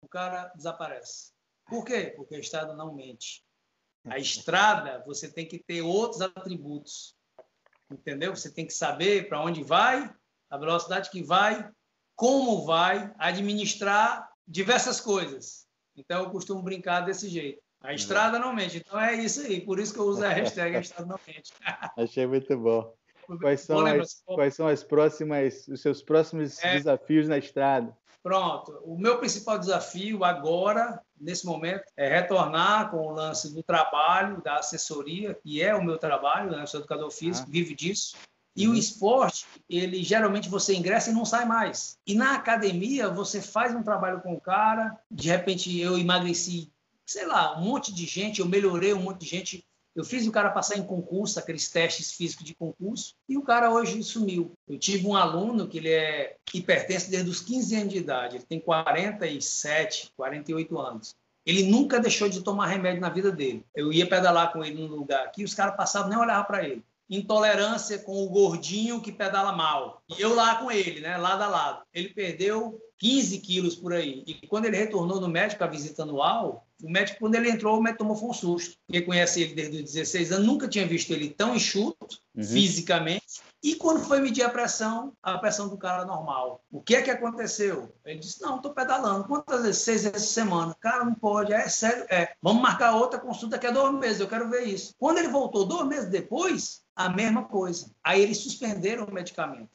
o 0.00 0.08
cara 0.08 0.52
desaparece. 0.54 1.32
Por 1.68 1.84
quê? 1.84 2.12
Porque 2.16 2.36
a 2.36 2.38
estrada 2.38 2.72
não 2.74 2.94
mente. 2.94 3.42
A 4.10 4.18
estrada, 4.18 5.02
você 5.06 5.28
tem 5.30 5.46
que 5.46 5.58
ter 5.58 5.82
outros 5.82 6.20
atributos. 6.20 7.14
Entendeu? 7.90 8.34
Você 8.34 8.50
tem 8.50 8.66
que 8.66 8.72
saber 8.72 9.28
para 9.28 9.42
onde 9.42 9.62
vai, 9.62 10.12
a 10.50 10.58
velocidade 10.58 11.10
que 11.10 11.22
vai, 11.22 11.70
como 12.14 12.66
vai, 12.66 13.12
administrar 13.18 14.28
diversas 14.46 15.00
coisas. 15.00 15.66
Então, 15.96 16.22
eu 16.22 16.30
costumo 16.30 16.62
brincar 16.62 17.00
desse 17.00 17.28
jeito. 17.28 17.60
A 17.80 17.94
estrada 17.94 18.38
não 18.38 18.52
mente. 18.52 18.78
Então, 18.78 19.00
é 19.00 19.14
isso 19.14 19.40
aí. 19.40 19.60
Por 19.60 19.78
isso 19.78 19.94
que 19.94 20.00
eu 20.00 20.04
uso 20.04 20.24
a 20.24 20.28
hashtag 20.28 20.76
a 20.76 20.80
estrada 20.80 21.06
não 21.06 21.20
mente. 21.26 21.52
Achei 21.96 22.26
muito 22.26 22.56
bom. 22.58 22.92
Quais 23.40 23.60
são, 23.60 23.84
as, 23.84 24.22
quais 24.24 24.54
são 24.54 24.66
as 24.66 24.82
próximas, 24.82 25.68
os 25.68 25.82
seus 25.82 26.02
próximos 26.02 26.62
é, 26.64 26.76
desafios 26.76 27.28
na 27.28 27.36
estrada? 27.36 27.94
Pronto. 28.28 28.78
O 28.84 28.98
meu 28.98 29.16
principal 29.16 29.58
desafio 29.58 30.22
agora, 30.22 31.00
nesse 31.18 31.46
momento, 31.46 31.84
é 31.96 32.06
retornar 32.06 32.90
com 32.90 32.98
o 32.98 33.10
lance 33.10 33.54
do 33.54 33.62
trabalho, 33.62 34.42
da 34.42 34.58
assessoria, 34.58 35.32
que 35.32 35.62
é 35.62 35.74
o 35.74 35.82
meu 35.82 35.96
trabalho, 35.96 36.50
né? 36.50 36.60
eu 36.60 36.66
sou 36.66 36.80
educador 36.80 37.10
físico, 37.10 37.46
ah. 37.48 37.50
vivo 37.50 37.74
disso. 37.74 38.18
E 38.54 38.66
o 38.68 38.72
uhum. 38.72 38.76
esporte, 38.76 39.46
ele 39.66 40.02
geralmente 40.02 40.50
você 40.50 40.74
ingressa 40.74 41.08
e 41.08 41.14
não 41.14 41.24
sai 41.24 41.46
mais. 41.46 41.96
E 42.06 42.14
na 42.14 42.34
academia, 42.34 43.08
você 43.08 43.40
faz 43.40 43.74
um 43.74 43.82
trabalho 43.82 44.20
com 44.20 44.34
o 44.34 44.40
cara, 44.40 44.94
de 45.10 45.30
repente 45.30 45.80
eu 45.80 45.96
emagreci, 45.96 46.70
sei 47.06 47.24
lá, 47.24 47.58
um 47.58 47.62
monte 47.62 47.94
de 47.94 48.04
gente, 48.04 48.40
eu 48.40 48.46
melhorei 48.46 48.92
um 48.92 49.04
monte 49.04 49.20
de 49.20 49.26
gente 49.26 49.64
eu 49.94 50.04
fiz 50.04 50.26
o 50.26 50.32
cara 50.32 50.50
passar 50.50 50.76
em 50.76 50.82
concurso, 50.82 51.38
aqueles 51.38 51.68
testes 51.68 52.12
físicos 52.12 52.44
de 52.44 52.54
concurso, 52.54 53.14
e 53.28 53.36
o 53.36 53.42
cara 53.42 53.72
hoje 53.72 54.02
sumiu. 54.02 54.52
Eu 54.68 54.78
tive 54.78 55.06
um 55.06 55.16
aluno 55.16 55.66
que 55.66 55.78
ele 55.78 55.90
é 55.90 56.36
que 56.44 56.60
pertence 56.60 57.10
desde 57.10 57.28
os 57.28 57.40
15 57.40 57.76
anos 57.76 57.92
de 57.92 57.98
idade, 57.98 58.36
ele 58.36 58.44
tem 58.44 58.60
47, 58.60 60.12
48 60.16 60.78
anos. 60.78 61.16
Ele 61.44 61.62
nunca 61.62 61.98
deixou 61.98 62.28
de 62.28 62.42
tomar 62.42 62.66
remédio 62.66 63.00
na 63.00 63.08
vida 63.08 63.32
dele. 63.32 63.64
Eu 63.74 63.92
ia 63.92 64.06
pedalar 64.06 64.52
com 64.52 64.62
ele 64.62 64.82
num 64.82 64.94
lugar 64.94 65.24
aqui, 65.24 65.42
os 65.42 65.54
caras 65.54 65.76
passavam 65.76 66.10
nem 66.10 66.18
olhavam 66.18 66.44
para 66.44 66.62
ele. 66.62 66.84
Intolerância 67.08 67.98
com 67.98 68.22
o 68.22 68.28
gordinho 68.28 69.00
que 69.00 69.10
pedala 69.10 69.50
mal. 69.50 69.97
E 70.08 70.20
eu 70.20 70.34
lá 70.34 70.56
com 70.56 70.70
ele, 70.70 71.00
né, 71.00 71.16
lado 71.16 71.42
a 71.42 71.48
lado. 71.48 71.82
Ele 71.92 72.08
perdeu 72.08 72.80
15 72.98 73.38
quilos 73.38 73.76
por 73.76 73.92
aí. 73.92 74.24
E 74.26 74.46
quando 74.46 74.64
ele 74.64 74.76
retornou 74.76 75.20
no 75.20 75.28
médico, 75.28 75.62
a 75.62 75.66
visita 75.66 76.02
anual, 76.02 76.66
o 76.82 76.90
médico, 76.90 77.18
quando 77.18 77.34
ele 77.34 77.50
entrou, 77.50 77.78
o 77.78 77.82
médico 77.82 78.04
tomou 78.04 78.30
um 78.30 78.32
susto. 78.32 78.76
Quem 78.90 79.04
conhece 79.04 79.42
ele 79.42 79.54
desde 79.54 79.76
os 79.78 79.92
16 79.92 80.32
anos 80.32 80.46
nunca 80.46 80.68
tinha 80.68 80.86
visto 80.86 81.12
ele 81.12 81.28
tão 81.30 81.54
enxuto, 81.54 82.18
uhum. 82.34 82.42
fisicamente. 82.42 83.42
E 83.62 83.74
quando 83.74 84.04
foi 84.04 84.20
medir 84.20 84.44
a 84.44 84.48
pressão, 84.48 85.12
a 85.20 85.36
pressão 85.36 85.68
do 85.68 85.76
cara 85.76 86.04
normal. 86.04 86.62
O 86.70 86.80
que 86.80 86.94
é 86.94 87.02
que 87.02 87.10
aconteceu? 87.10 87.92
Ele 88.04 88.20
disse: 88.20 88.40
Não, 88.40 88.56
estou 88.56 88.72
pedalando. 88.72 89.24
Quantas 89.26 89.62
vezes? 89.62 89.82
Seis 89.82 90.04
vezes 90.04 90.28
por 90.28 90.34
semana. 90.34 90.76
Cara, 90.80 91.04
não 91.04 91.14
pode. 91.14 91.52
É 91.52 91.68
sério. 91.68 92.06
É. 92.08 92.32
Vamos 92.40 92.62
marcar 92.62 92.94
outra 92.94 93.18
consulta 93.18 93.56
daqui 93.56 93.66
a 93.66 93.72
dois 93.72 93.92
meses. 93.94 94.20
Eu 94.20 94.28
quero 94.28 94.48
ver 94.48 94.62
isso. 94.62 94.94
Quando 94.96 95.18
ele 95.18 95.28
voltou 95.28 95.64
dois 95.64 95.86
meses 95.88 96.08
depois, 96.08 96.82
a 96.94 97.08
mesma 97.08 97.44
coisa. 97.44 97.90
Aí 98.04 98.22
eles 98.22 98.38
suspenderam 98.38 99.04
o 99.04 99.12
medicamento. 99.12 99.70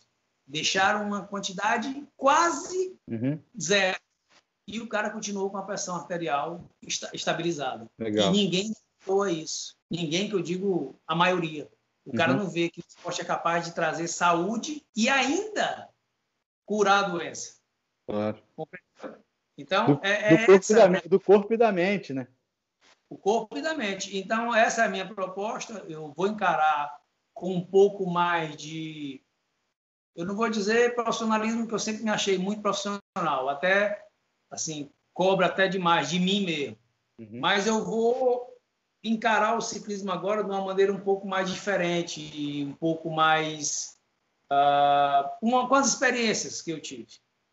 Deixaram 0.54 1.08
uma 1.08 1.26
quantidade 1.26 2.08
quase 2.16 2.96
uhum. 3.10 3.42
zero 3.60 4.00
e 4.68 4.80
o 4.80 4.88
cara 4.88 5.10
continuou 5.10 5.50
com 5.50 5.58
a 5.58 5.64
pressão 5.64 5.96
arterial 5.96 6.64
estabilizada. 7.12 7.90
Legal. 7.98 8.30
E 8.30 8.38
ninguém 8.38 8.72
doa 9.04 9.32
isso. 9.32 9.76
Ninguém 9.90 10.30
que 10.30 10.36
eu 10.36 10.44
digo 10.44 10.96
a 11.08 11.16
maioria. 11.16 11.68
O 12.06 12.12
uhum. 12.12 12.16
cara 12.16 12.36
não 12.36 12.48
vê 12.48 12.70
que 12.70 12.82
o 12.82 12.84
esporte 12.88 13.20
é 13.20 13.26
capaz 13.26 13.66
de 13.66 13.74
trazer 13.74 14.08
saúde 14.08 14.86
e 14.96 15.10
ainda 15.10 15.90
curar 16.68 17.06
a 17.06 17.10
doença. 17.10 17.56
Claro. 18.08 18.38
Então, 19.58 19.96
do, 19.96 20.06
é, 20.06 20.34
é 20.34 20.38
do, 20.38 20.46
corpo 20.46 20.52
essa, 20.54 20.88
da, 20.88 21.00
do 21.00 21.20
corpo 21.20 21.54
e 21.56 21.58
da 21.58 21.72
mente, 21.72 22.14
né? 22.14 22.28
O 23.10 23.18
corpo 23.18 23.58
e 23.58 23.62
da 23.62 23.74
mente. 23.74 24.16
Então, 24.16 24.54
essa 24.54 24.84
é 24.84 24.86
a 24.86 24.90
minha 24.90 25.12
proposta. 25.12 25.84
Eu 25.88 26.14
vou 26.16 26.28
encarar 26.28 26.96
com 27.34 27.56
um 27.56 27.66
pouco 27.66 28.06
mais 28.06 28.56
de. 28.56 29.24
Eu 30.16 30.26
não 30.26 30.36
vou 30.36 30.50
dizer 30.50 30.96
profissionalismo, 30.96 31.68
que 31.68 31.74
eu 31.74 31.80
sempre 31.80 32.04
me 32.04 32.10
achei 32.10 32.38
muito 32.38 32.62
profissional. 32.62 33.50
Até 33.50 34.06
assim, 34.50 34.90
cobra 35.14 35.48
até 35.48 35.68
demais 35.68 36.10
de 36.10 36.20
mim 36.20 36.46
mesmo. 36.46 36.78
Uhum. 37.20 37.40
Mas 37.40 37.68
eu 37.68 37.84
vou 37.84 38.54
encarar 39.04 39.58
o 39.58 39.62
ciclismo 39.62 40.12
agora 40.12 40.44
de 40.44 40.50
uma 40.50 40.64
maneira 40.64 40.94
um 40.94 41.00
pouco 41.00 41.28
mais 41.28 41.50
diferente, 41.50 42.66
um 42.66 42.74
pouco 42.74 43.10
mais 43.10 43.98
uh, 44.52 45.30
uma, 45.42 45.68
com 45.68 45.76
as 45.76 45.88
experiências 45.88 46.62
que 46.62 46.72
eu 46.72 46.80
tive. 46.80 47.08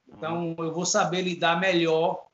Então, 0.09 0.55
eu 0.59 0.73
vou 0.73 0.85
saber 0.85 1.23
lidar 1.23 1.59
melhor 1.59 2.27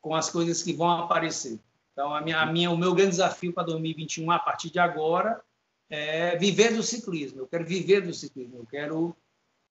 com 0.00 0.14
as 0.14 0.30
coisas 0.30 0.62
que 0.62 0.72
vão 0.72 0.90
aparecer. 0.90 1.58
Então, 1.92 2.14
a 2.14 2.20
minha, 2.20 2.40
a 2.40 2.46
minha, 2.46 2.70
o 2.70 2.76
meu 2.76 2.94
grande 2.94 3.10
desafio 3.10 3.52
para 3.52 3.64
2021, 3.64 4.30
a 4.30 4.38
partir 4.38 4.70
de 4.70 4.78
agora, 4.78 5.40
é 5.90 6.36
viver 6.36 6.74
do 6.74 6.82
ciclismo. 6.82 7.40
Eu 7.40 7.46
quero 7.48 7.64
viver 7.64 8.02
do 8.02 8.14
ciclismo. 8.14 8.58
Eu 8.58 8.66
quero 8.66 9.16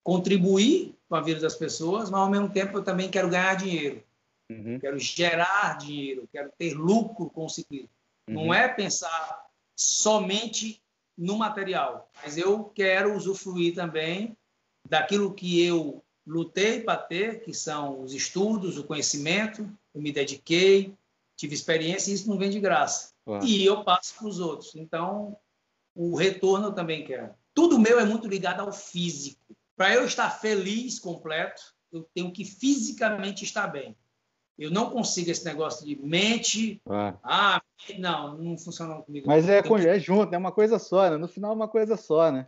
contribuir 0.07 0.95
com 1.09 1.17
a 1.17 1.21
vida 1.21 1.41
das 1.41 1.55
pessoas, 1.55 2.09
mas 2.09 2.21
ao 2.21 2.29
mesmo 2.29 2.47
tempo 2.47 2.77
eu 2.77 2.81
também 2.81 3.09
quero 3.09 3.29
ganhar 3.29 3.55
dinheiro. 3.55 4.01
Uhum. 4.49 4.79
Quero 4.79 4.97
gerar 4.97 5.77
dinheiro, 5.77 6.29
quero 6.31 6.49
ter 6.57 6.73
lucro 6.75 7.29
com 7.29 7.43
o 7.43 7.49
ciclismo. 7.49 7.89
Uhum. 8.29 8.35
Não 8.35 8.53
é 8.53 8.69
pensar 8.69 9.45
somente 9.75 10.81
no 11.17 11.37
material, 11.37 12.09
mas 12.23 12.37
eu 12.37 12.63
quero 12.73 13.17
usufruir 13.17 13.75
também 13.75 14.37
daquilo 14.87 15.33
que 15.33 15.61
eu 15.61 16.01
lutei 16.25 16.79
para 16.79 17.01
ter, 17.01 17.41
que 17.41 17.53
são 17.53 18.01
os 18.01 18.13
estudos, 18.13 18.77
o 18.77 18.85
conhecimento, 18.85 19.69
eu 19.93 20.01
me 20.01 20.13
dediquei, 20.13 20.93
tive 21.35 21.53
experiência 21.53 22.11
e 22.11 22.13
isso 22.13 22.29
não 22.29 22.37
vem 22.37 22.49
de 22.49 22.61
graça. 22.61 23.11
E 23.43 23.65
eu 23.65 23.83
passo 23.83 24.15
para 24.15 24.27
os 24.29 24.39
outros. 24.39 24.73
Então, 24.73 25.35
o 25.93 26.15
retorno 26.15 26.67
eu 26.67 26.73
também 26.73 27.03
quero. 27.03 27.35
Tudo 27.53 27.77
meu 27.77 27.99
é 27.99 28.05
muito 28.05 28.25
ligado 28.25 28.61
ao 28.61 28.71
físico. 28.71 29.41
Para 29.77 29.93
eu 29.93 30.05
estar 30.05 30.29
feliz, 30.31 30.99
completo, 30.99 31.61
eu 31.91 32.03
tenho 32.13 32.33
que 32.33 32.43
fisicamente 32.43 33.45
estar 33.45 33.67
bem. 33.67 33.95
Eu 34.57 34.71
não 34.71 34.89
consigo 34.89 35.29
esse 35.29 35.45
negócio 35.45 35.85
de 35.85 35.95
mente. 35.95 36.81
Ah, 36.89 37.15
ah 37.23 37.61
não, 37.99 38.37
não 38.37 38.57
funciona 38.57 38.99
comigo. 39.03 39.27
Mas 39.27 39.47
é, 39.47 39.59
é 39.59 39.99
junto, 39.99 40.33
é 40.33 40.37
uma 40.37 40.51
coisa 40.51 40.79
só, 40.79 41.09
né? 41.09 41.17
No 41.17 41.27
final 41.27 41.51
é 41.51 41.55
uma 41.55 41.67
coisa 41.67 41.95
só, 41.95 42.31
né? 42.31 42.47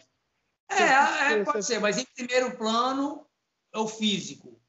É, 0.71 1.33
é 1.33 1.43
pode 1.43 1.63
ser, 1.63 1.79
mas 1.79 1.99
em 1.99 2.05
primeiro 2.15 2.57
plano 2.57 3.25
é 3.73 3.77
o 3.77 3.87
físico. 3.87 4.59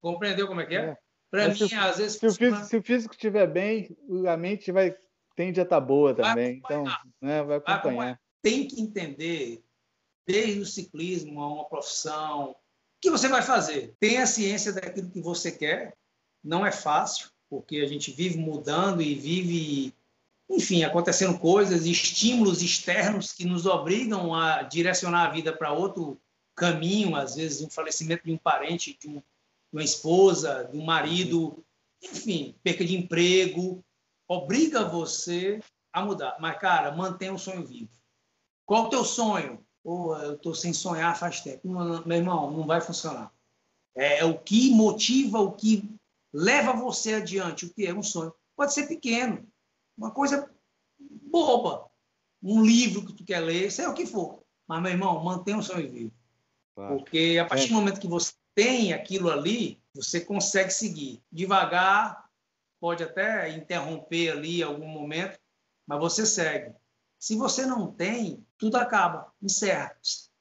Compreendeu 0.00 0.48
como 0.48 0.60
é 0.60 0.66
que 0.66 0.76
é? 0.76 0.80
é. 0.80 0.96
Para 1.30 1.48
mim, 1.48 1.54
se, 1.54 1.74
às 1.74 1.98
vezes. 1.98 2.18
Se, 2.18 2.26
o 2.26 2.32
físico, 2.32 2.64
se 2.64 2.76
o 2.76 2.82
físico 2.82 3.14
estiver 3.14 3.46
bem, 3.46 3.96
a 4.28 4.36
mente 4.36 4.72
vai 4.72 4.96
tende 5.36 5.60
a 5.60 5.62
estar 5.62 5.80
tá 5.80 5.86
boa 5.86 6.12
também. 6.12 6.56
Então, 6.56 6.82
né, 7.22 7.44
vai 7.44 7.58
acompanhar. 7.58 8.20
Tem 8.42 8.66
que 8.66 8.80
entender, 8.80 9.62
desde 10.28 10.60
o 10.60 10.66
ciclismo 10.66 11.40
a 11.40 11.50
uma 11.50 11.64
profissão, 11.64 12.50
o 12.50 12.56
que 13.00 13.10
você 13.10 13.28
vai 13.28 13.40
fazer. 13.40 13.96
Tenha 13.98 14.26
ciência 14.26 14.74
daquilo 14.74 15.10
que 15.10 15.22
você 15.22 15.50
quer. 15.50 15.96
Não 16.44 16.66
é 16.66 16.70
fácil, 16.70 17.30
porque 17.48 17.78
a 17.78 17.86
gente 17.86 18.12
vive 18.12 18.36
mudando 18.36 19.00
e 19.00 19.14
vive 19.14 19.94
enfim, 20.50 20.82
acontecendo 20.82 21.38
coisas, 21.38 21.84
estímulos 21.84 22.62
externos 22.62 23.32
que 23.32 23.44
nos 23.44 23.66
obrigam 23.66 24.34
a 24.34 24.62
direcionar 24.62 25.26
a 25.26 25.30
vida 25.30 25.52
para 25.52 25.72
outro 25.72 26.18
caminho, 26.56 27.14
às 27.16 27.36
vezes 27.36 27.60
um 27.60 27.70
falecimento 27.70 28.24
de 28.24 28.32
um 28.32 28.38
parente, 28.38 28.96
de, 28.98 29.08
um, 29.08 29.16
de 29.16 29.22
uma 29.72 29.84
esposa, 29.84 30.64
de 30.64 30.78
um 30.78 30.84
marido, 30.84 31.62
enfim, 32.02 32.54
perca 32.62 32.82
de 32.82 32.96
emprego, 32.96 33.84
obriga 34.26 34.88
você 34.88 35.60
a 35.92 36.02
mudar. 36.02 36.36
Mas, 36.40 36.58
cara, 36.58 36.96
mantenha 36.96 37.34
o 37.34 37.38
sonho 37.38 37.64
vivo. 37.64 37.90
Qual 38.64 38.84
o 38.84 38.88
teu 38.88 39.04
sonho? 39.04 39.62
Pô, 39.88 40.14
eu 40.18 40.34
estou 40.34 40.54
sem 40.54 40.70
sonhar 40.74 41.18
faz 41.18 41.40
tempo. 41.40 41.66
Não, 41.66 42.04
meu 42.04 42.18
irmão, 42.18 42.50
não 42.50 42.66
vai 42.66 42.78
funcionar. 42.78 43.32
É, 43.96 44.18
é 44.18 44.24
o 44.26 44.38
que 44.38 44.70
motiva, 44.70 45.40
o 45.40 45.52
que 45.52 45.88
leva 46.30 46.74
você 46.74 47.14
adiante, 47.14 47.64
o 47.64 47.72
que 47.72 47.86
é 47.86 47.94
um 47.94 48.02
sonho. 48.02 48.30
Pode 48.54 48.74
ser 48.74 48.86
pequeno, 48.86 49.50
uma 49.96 50.10
coisa 50.10 50.54
boba. 50.98 51.90
Um 52.42 52.62
livro 52.62 53.06
que 53.06 53.14
tu 53.14 53.24
quer 53.24 53.40
ler, 53.40 53.72
sei 53.72 53.86
o 53.86 53.94
que 53.94 54.04
for. 54.04 54.42
Mas, 54.66 54.82
meu 54.82 54.92
irmão, 54.92 55.24
mantenha 55.24 55.56
o 55.56 55.62
sonho 55.62 55.90
vivo. 55.90 56.12
Claro. 56.74 56.98
Porque 56.98 57.38
a 57.40 57.46
partir 57.46 57.64
é. 57.64 57.68
do 57.68 57.74
momento 57.76 57.98
que 57.98 58.06
você 58.06 58.34
tem 58.54 58.92
aquilo 58.92 59.30
ali, 59.30 59.80
você 59.94 60.20
consegue 60.20 60.70
seguir. 60.70 61.22
Devagar, 61.32 62.28
pode 62.78 63.02
até 63.02 63.48
interromper 63.56 64.32
ali 64.32 64.62
algum 64.62 64.86
momento, 64.86 65.40
mas 65.86 65.98
você 65.98 66.26
segue. 66.26 66.74
Se 67.18 67.36
você 67.36 67.66
não 67.66 67.90
tem, 67.90 68.46
tudo 68.56 68.76
acaba, 68.76 69.32
encerra. 69.42 69.96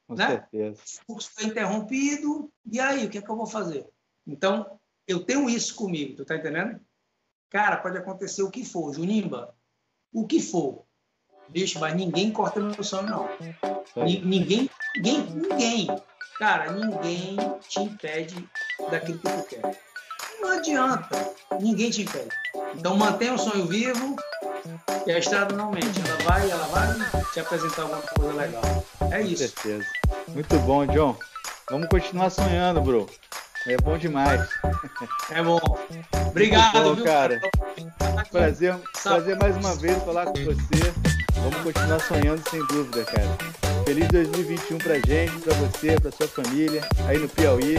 Com 0.08 0.16
né? 0.16 0.28
certeza. 0.28 0.82
O 1.08 1.14
curso 1.14 1.32
foi 1.34 1.46
interrompido, 1.46 2.52
e 2.72 2.80
aí, 2.80 3.06
o 3.06 3.10
que 3.10 3.18
é 3.18 3.22
que 3.22 3.30
eu 3.30 3.36
vou 3.36 3.48
fazer? 3.48 3.88
Então, 4.26 4.80
eu 5.08 5.24
tenho 5.24 5.50
isso 5.50 5.76
comigo, 5.76 6.16
tu 6.16 6.26
tá 6.26 6.36
entendendo? 6.36 6.80
Cara, 7.50 7.78
pode 7.78 7.98
acontecer 7.98 8.44
o 8.44 8.52
que 8.52 8.64
for, 8.66 8.94
Junimba, 8.94 9.56
o 10.14 10.28
que 10.28 10.42
for. 10.42 10.86
Bicho, 11.50 11.80
mas 11.80 11.96
ninguém 11.96 12.32
corta 12.32 12.60
meu 12.60 12.84
sonho, 12.84 13.08
não. 13.08 13.30
Ninguém, 13.96 14.70
ninguém, 14.94 15.26
ninguém, 15.34 15.88
cara, 16.38 16.72
ninguém 16.74 17.38
te 17.68 17.80
impede 17.80 18.50
daquilo 18.92 19.20
que 19.20 19.30
tu 19.30 19.44
quer. 19.44 19.82
Não 20.42 20.52
adianta, 20.52 21.34
ninguém 21.62 21.90
te 21.90 22.02
impede. 22.02 22.36
Então 22.76 22.98
mantenha 22.98 23.34
o 23.34 23.40
sonho 23.40 23.66
vivo 23.66 24.16
e 25.08 25.12
a 25.12 25.20
estrada 25.20 25.56
não 25.56 25.72
mente. 25.72 26.02
Ela 26.06 26.30
vai, 26.30 26.50
ela 26.50 26.68
vai 26.68 27.24
te 27.32 27.40
apresentar 27.40 27.84
alguma 27.84 28.02
coisa 28.02 28.34
legal. 28.34 28.86
É 29.12 29.22
isso. 29.22 29.44
Com 29.44 29.62
certeza. 29.62 29.86
Muito 30.28 30.60
bom, 30.60 30.86
John. 30.88 31.18
Vamos 31.72 31.88
continuar 31.88 32.30
sonhando, 32.30 32.82
bro. 32.82 33.10
É 33.68 33.78
bom 33.78 33.98
demais. 33.98 34.48
É 35.30 35.44
bom. 35.44 35.60
Obrigado, 36.30 36.84
bom, 36.84 36.96
viu, 36.96 37.04
cara. 37.04 37.42
Prazer, 38.32 38.74
prazer 39.04 39.38
mais 39.38 39.58
uma 39.58 39.76
vez 39.76 40.02
falar 40.04 40.26
com 40.26 40.46
você. 40.46 40.94
Vamos 41.36 41.62
continuar 41.64 42.00
sonhando 42.00 42.50
sem 42.50 42.66
dúvida, 42.68 43.04
cara. 43.04 43.38
Feliz 43.84 44.08
2021 44.08 44.78
pra 44.78 44.96
gente, 45.00 45.38
pra 45.40 45.54
você, 45.56 46.00
pra 46.00 46.12
sua 46.12 46.28
família, 46.30 46.82
aí 47.08 47.18
no 47.18 47.28
Piauí. 47.28 47.76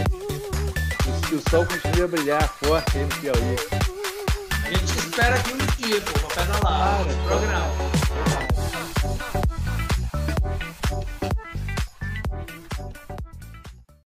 Que 1.26 1.34
o 1.36 1.50
sol 1.50 1.64
continue 1.64 2.02
a 2.02 2.08
brilhar 2.08 2.48
forte 2.62 2.98
aí 2.98 3.04
no 3.04 3.16
Piauí. 3.16 3.56
A 4.64 4.70
gente 4.70 4.98
espera 4.98 5.36
um 5.36 5.67
dia, 5.88 6.00
pô, 6.02 6.28
pra 6.28 6.44
pedalar. 6.44 7.04
Programa. 7.26 7.97